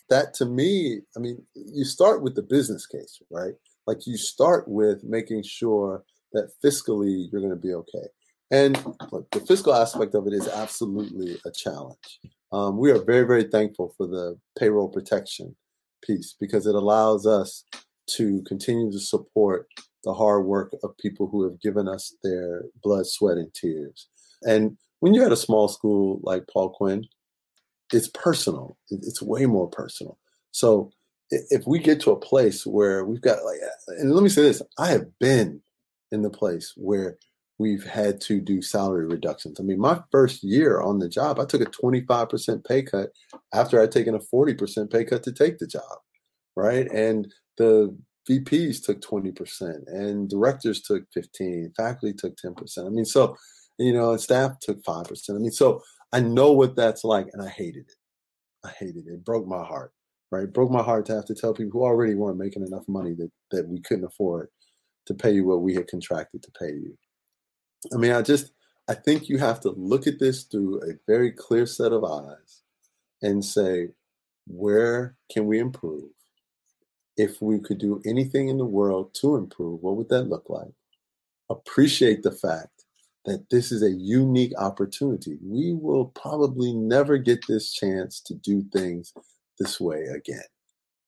that 0.08 0.34
to 0.34 0.46
me, 0.46 1.02
I 1.16 1.20
mean, 1.20 1.42
you 1.54 1.84
start 1.84 2.22
with 2.22 2.34
the 2.34 2.42
business 2.42 2.86
case, 2.86 3.20
right? 3.30 3.54
Like 3.90 4.06
you 4.06 4.16
start 4.16 4.68
with 4.68 5.02
making 5.02 5.42
sure 5.42 6.04
that 6.32 6.52
fiscally 6.64 7.26
you're 7.32 7.40
going 7.40 7.50
to 7.50 7.56
be 7.68 7.74
okay. 7.74 8.06
And 8.52 8.80
look, 9.10 9.28
the 9.32 9.40
fiscal 9.40 9.74
aspect 9.74 10.14
of 10.14 10.28
it 10.28 10.32
is 10.32 10.46
absolutely 10.46 11.40
a 11.44 11.50
challenge. 11.50 12.20
Um, 12.52 12.78
we 12.78 12.92
are 12.92 13.02
very, 13.02 13.26
very 13.26 13.42
thankful 13.42 13.92
for 13.96 14.06
the 14.06 14.38
payroll 14.56 14.88
protection 14.88 15.56
piece 16.04 16.36
because 16.38 16.68
it 16.68 16.76
allows 16.76 17.26
us 17.26 17.64
to 18.10 18.44
continue 18.46 18.92
to 18.92 19.00
support 19.00 19.66
the 20.04 20.14
hard 20.14 20.44
work 20.46 20.72
of 20.84 20.96
people 20.98 21.26
who 21.26 21.42
have 21.42 21.60
given 21.60 21.88
us 21.88 22.14
their 22.22 22.62
blood, 22.84 23.06
sweat, 23.06 23.38
and 23.38 23.52
tears. 23.54 24.06
And 24.42 24.76
when 25.00 25.14
you're 25.14 25.26
at 25.26 25.32
a 25.32 25.46
small 25.48 25.66
school 25.66 26.20
like 26.22 26.44
Paul 26.46 26.70
Quinn, 26.70 27.06
it's 27.92 28.06
personal. 28.06 28.76
It's 28.88 29.20
way 29.20 29.46
more 29.46 29.68
personal. 29.68 30.16
So 30.52 30.92
if 31.30 31.66
we 31.66 31.78
get 31.78 32.00
to 32.00 32.10
a 32.10 32.20
place 32.20 32.66
where 32.66 33.04
we've 33.04 33.20
got 33.20 33.44
like, 33.44 33.58
and 33.88 34.12
let 34.12 34.22
me 34.22 34.28
say 34.28 34.42
this, 34.42 34.62
I 34.78 34.88
have 34.88 35.06
been 35.18 35.60
in 36.10 36.22
the 36.22 36.30
place 36.30 36.72
where 36.76 37.18
we've 37.58 37.84
had 37.84 38.20
to 38.22 38.40
do 38.40 38.62
salary 38.62 39.06
reductions. 39.06 39.60
I 39.60 39.62
mean, 39.62 39.78
my 39.78 40.00
first 40.10 40.42
year 40.42 40.80
on 40.80 40.98
the 40.98 41.08
job, 41.08 41.38
I 41.38 41.44
took 41.44 41.60
a 41.60 41.66
25% 41.66 42.66
pay 42.66 42.82
cut 42.82 43.10
after 43.52 43.80
I'd 43.80 43.92
taken 43.92 44.14
a 44.14 44.18
40% 44.18 44.90
pay 44.90 45.04
cut 45.04 45.22
to 45.24 45.32
take 45.32 45.58
the 45.58 45.66
job, 45.66 45.98
right? 46.56 46.90
And 46.90 47.32
the 47.58 47.96
VPs 48.28 48.82
took 48.82 49.00
20% 49.00 49.86
and 49.88 50.28
directors 50.28 50.80
took 50.80 51.04
15, 51.12 51.74
faculty 51.76 52.14
took 52.14 52.34
10%. 52.36 52.86
I 52.86 52.88
mean, 52.88 53.04
so, 53.04 53.36
you 53.78 53.92
know, 53.92 54.16
staff 54.16 54.58
took 54.60 54.82
5%. 54.82 55.30
I 55.30 55.32
mean, 55.34 55.50
so 55.50 55.82
I 56.12 56.20
know 56.20 56.52
what 56.52 56.76
that's 56.76 57.04
like 57.04 57.28
and 57.32 57.42
I 57.42 57.48
hated 57.48 57.84
it. 57.88 57.94
I 58.64 58.70
hated 58.70 59.06
it. 59.06 59.14
It 59.14 59.24
broke 59.24 59.46
my 59.46 59.64
heart, 59.64 59.92
right? 60.30 60.44
It 60.44 60.52
broke 60.52 60.70
my 60.70 60.82
heart 60.82 61.06
to 61.06 61.14
have 61.14 61.24
to 61.26 61.34
tell 61.34 61.54
people 61.54 61.80
who 61.80 61.84
already 61.84 62.14
weren't 62.14 62.38
making 62.38 62.66
enough 62.66 62.88
money 62.88 63.14
that, 63.14 63.30
that 63.50 63.68
we 63.68 63.80
couldn't 63.80 64.04
afford 64.04 64.48
to 65.06 65.14
pay 65.14 65.32
you 65.32 65.44
what 65.44 65.62
we 65.62 65.74
had 65.74 65.88
contracted 65.88 66.42
to 66.42 66.50
pay 66.52 66.72
you. 66.72 66.96
I 67.92 67.96
mean, 67.96 68.12
I 68.12 68.22
just, 68.22 68.52
I 68.88 68.94
think 68.94 69.28
you 69.28 69.38
have 69.38 69.60
to 69.60 69.70
look 69.70 70.06
at 70.06 70.18
this 70.18 70.44
through 70.44 70.82
a 70.82 70.94
very 71.06 71.32
clear 71.32 71.66
set 71.66 71.92
of 71.92 72.04
eyes 72.04 72.62
and 73.22 73.44
say, 73.44 73.88
where 74.46 75.16
can 75.30 75.46
we 75.46 75.58
improve? 75.58 76.10
If 77.16 77.42
we 77.42 77.58
could 77.58 77.78
do 77.78 78.00
anything 78.06 78.48
in 78.48 78.58
the 78.58 78.64
world 78.64 79.14
to 79.20 79.36
improve, 79.36 79.82
what 79.82 79.96
would 79.96 80.08
that 80.10 80.24
look 80.24 80.48
like? 80.48 80.72
Appreciate 81.50 82.22
the 82.22 82.32
fact 82.32 82.84
that 83.26 83.50
this 83.50 83.70
is 83.72 83.82
a 83.82 83.90
unique 83.90 84.52
opportunity. 84.58 85.36
We 85.42 85.74
will 85.74 86.06
probably 86.06 86.72
never 86.72 87.18
get 87.18 87.46
this 87.46 87.72
chance 87.72 88.20
to 88.22 88.34
do 88.34 88.64
things 88.72 89.12
this 89.60 89.80
way 89.80 90.06
again. 90.14 90.42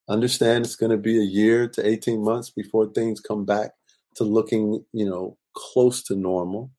Understand 0.09 0.65
it's 0.65 0.77
going 0.77 0.93
to 0.93 0.99
be 0.99 1.19
a 1.19 1.25
year 1.25 1.67
to 1.69 1.87
18 1.87 2.23
months 2.23 2.51
before 2.51 2.87
things 2.93 3.21
come 3.21 3.45
back 3.45 3.73
to 4.17 4.25
looking, 4.25 4.85
you 4.93 5.07
know, 5.07 5.39
close 5.57 6.03
to 6.05 6.15
normal. 6.15 6.71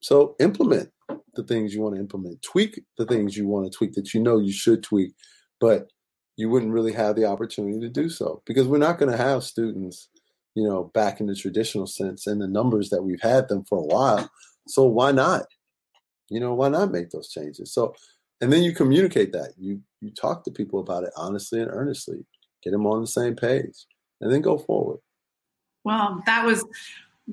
So 0.00 0.36
implement 0.40 0.90
the 1.34 1.44
things 1.44 1.72
you 1.72 1.80
want 1.80 1.94
to 1.94 2.00
implement, 2.00 2.42
tweak 2.42 2.80
the 2.98 3.06
things 3.06 3.36
you 3.36 3.46
want 3.46 3.70
to 3.70 3.76
tweak 3.76 3.92
that 3.92 4.12
you 4.12 4.20
know 4.20 4.38
you 4.38 4.52
should 4.52 4.82
tweak, 4.82 5.12
but 5.60 5.88
you 6.36 6.50
wouldn't 6.50 6.72
really 6.72 6.92
have 6.92 7.16
the 7.16 7.24
opportunity 7.24 7.80
to 7.80 7.88
do 7.88 8.08
so 8.08 8.42
because 8.46 8.66
we're 8.66 8.78
not 8.78 8.98
going 8.98 9.10
to 9.10 9.18
have 9.18 9.42
students, 9.42 10.08
you 10.54 10.66
know, 10.66 10.90
back 10.94 11.20
in 11.20 11.26
the 11.26 11.34
traditional 11.34 11.86
sense 11.86 12.26
and 12.26 12.40
the 12.40 12.48
numbers 12.48 12.90
that 12.90 13.02
we've 13.02 13.22
had 13.22 13.48
them 13.48 13.64
for 13.68 13.78
a 13.78 13.86
while. 13.86 14.30
So 14.68 14.84
why 14.84 15.12
not? 15.12 15.46
You 16.28 16.40
know, 16.40 16.54
why 16.54 16.68
not 16.68 16.90
make 16.90 17.10
those 17.10 17.30
changes? 17.30 17.72
So, 17.72 17.94
and 18.40 18.52
then 18.52 18.62
you 18.62 18.72
communicate 18.72 19.32
that. 19.32 19.54
You 19.56 19.80
you 20.00 20.10
talk 20.10 20.44
to 20.44 20.50
people 20.50 20.80
about 20.80 21.04
it 21.04 21.10
honestly 21.16 21.60
and 21.60 21.70
earnestly. 21.70 22.24
Get 22.62 22.70
them 22.70 22.86
on 22.86 23.00
the 23.00 23.06
same 23.06 23.36
page, 23.36 23.86
and 24.20 24.32
then 24.32 24.40
go 24.40 24.58
forward. 24.58 24.98
Well, 25.84 26.22
that 26.26 26.44
was 26.44 26.64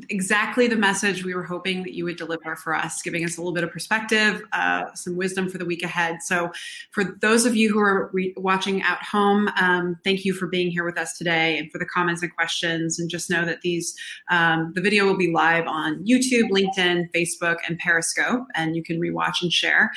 exactly 0.09 0.67
the 0.67 0.75
message 0.75 1.23
we 1.23 1.35
were 1.35 1.43
hoping 1.43 1.83
that 1.83 1.93
you 1.93 2.03
would 2.03 2.17
deliver 2.17 2.55
for 2.55 2.73
us, 2.73 3.01
giving 3.01 3.23
us 3.23 3.37
a 3.37 3.39
little 3.39 3.53
bit 3.53 3.63
of 3.63 3.71
perspective, 3.71 4.41
uh, 4.51 4.91
some 4.95 5.15
wisdom 5.15 5.47
for 5.49 5.57
the 5.57 5.65
week 5.65 5.83
ahead. 5.83 6.17
So, 6.23 6.51
for 6.91 7.03
those 7.21 7.45
of 7.45 7.55
you 7.55 7.71
who 7.71 7.79
are 7.79 8.09
re- 8.11 8.33
watching 8.37 8.81
at 8.81 9.01
home, 9.03 9.49
um, 9.59 9.97
thank 10.03 10.25
you 10.25 10.33
for 10.33 10.47
being 10.47 10.71
here 10.71 10.83
with 10.83 10.97
us 10.97 11.17
today 11.17 11.57
and 11.57 11.71
for 11.71 11.77
the 11.77 11.85
comments 11.85 12.21
and 12.21 12.33
questions. 12.33 12.99
And 12.99 13.09
just 13.09 13.29
know 13.29 13.45
that 13.45 13.61
these 13.61 13.95
um, 14.31 14.71
the 14.73 14.81
video 14.81 15.05
will 15.05 15.17
be 15.17 15.31
live 15.31 15.67
on 15.67 16.03
YouTube, 16.05 16.49
LinkedIn, 16.49 17.11
Facebook, 17.11 17.57
and 17.67 17.77
Periscope, 17.77 18.45
and 18.55 18.75
you 18.75 18.83
can 18.83 18.99
rewatch 18.99 19.41
and 19.41 19.53
share. 19.53 19.91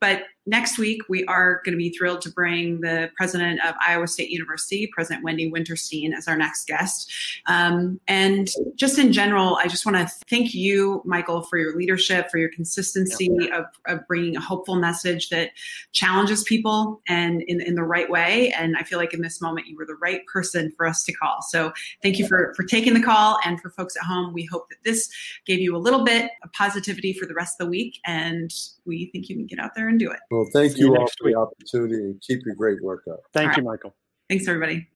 But 0.00 0.24
next 0.46 0.78
week, 0.78 1.02
we 1.08 1.24
are 1.26 1.60
going 1.64 1.72
to 1.72 1.78
be 1.78 1.90
thrilled 1.90 2.20
to 2.22 2.30
bring 2.30 2.80
the 2.80 3.10
president 3.16 3.60
of 3.64 3.74
Iowa 3.86 4.06
State 4.06 4.30
University, 4.30 4.86
President 4.86 5.24
Wendy 5.24 5.50
Wintersteen, 5.50 6.14
as 6.16 6.28
our 6.28 6.36
next 6.36 6.66
guest. 6.66 7.12
Um, 7.46 8.00
and 8.06 8.48
just 8.76 8.98
in 8.98 9.12
general, 9.12 9.56
I 9.56 9.66
just 9.66 9.84
want 9.84 9.96
to 9.96 10.14
thank 10.28 10.54
you, 10.54 11.02
Michael, 11.04 11.42
for 11.42 11.58
your 11.58 11.76
leadership, 11.76 12.30
for 12.30 12.38
your 12.38 12.50
consistency 12.50 13.28
of, 13.52 13.66
of, 13.86 14.06
bringing 14.06 14.36
a 14.36 14.40
hopeful 14.40 14.76
message 14.76 15.30
that 15.30 15.50
challenges 15.92 16.44
people 16.44 17.00
and 17.08 17.42
in, 17.42 17.60
in 17.60 17.74
the 17.74 17.82
right 17.82 18.08
way. 18.08 18.52
And 18.52 18.76
I 18.76 18.84
feel 18.84 18.98
like 18.98 19.12
in 19.12 19.20
this 19.20 19.40
moment, 19.40 19.66
you 19.66 19.76
were 19.76 19.86
the 19.86 19.96
right 19.96 20.24
person 20.26 20.72
for 20.76 20.86
us 20.86 21.02
to 21.04 21.12
call. 21.12 21.42
So 21.42 21.72
thank 22.02 22.18
you 22.18 22.28
for, 22.28 22.54
for 22.54 22.62
taking 22.62 22.94
the 22.94 23.02
call. 23.02 23.38
And 23.44 23.60
for 23.60 23.70
folks 23.70 23.96
at 23.96 24.04
home, 24.04 24.32
we 24.32 24.44
hope 24.44 24.68
that 24.68 24.78
this 24.84 25.10
gave 25.44 25.58
you 25.58 25.74
a 25.74 25.78
little 25.78 26.04
bit 26.04 26.30
of 26.44 26.52
positivity 26.52 27.12
for 27.12 27.26
the 27.26 27.34
rest 27.34 27.60
of 27.60 27.66
the 27.66 27.70
week. 27.70 27.98
And 28.06 28.52
we 28.84 29.06
think 29.06 29.28
you 29.28 29.34
can 29.34 29.46
get 29.46 29.58
out 29.58 29.74
there 29.74 29.88
and 29.88 29.98
do 29.98 30.10
it. 30.10 30.20
Well, 30.36 30.48
thank 30.52 30.76
you, 30.76 30.88
you 30.88 30.96
all 30.96 31.08
for 31.18 31.30
the 31.30 31.34
opportunity 31.34 31.94
and 31.94 32.20
keep 32.20 32.44
your 32.44 32.54
great 32.54 32.82
work 32.82 33.04
up. 33.10 33.20
Thank 33.32 33.52
all 33.52 33.62
you, 33.62 33.68
right. 33.68 33.76
Michael. 33.76 33.96
Thanks, 34.28 34.46
everybody. 34.46 34.86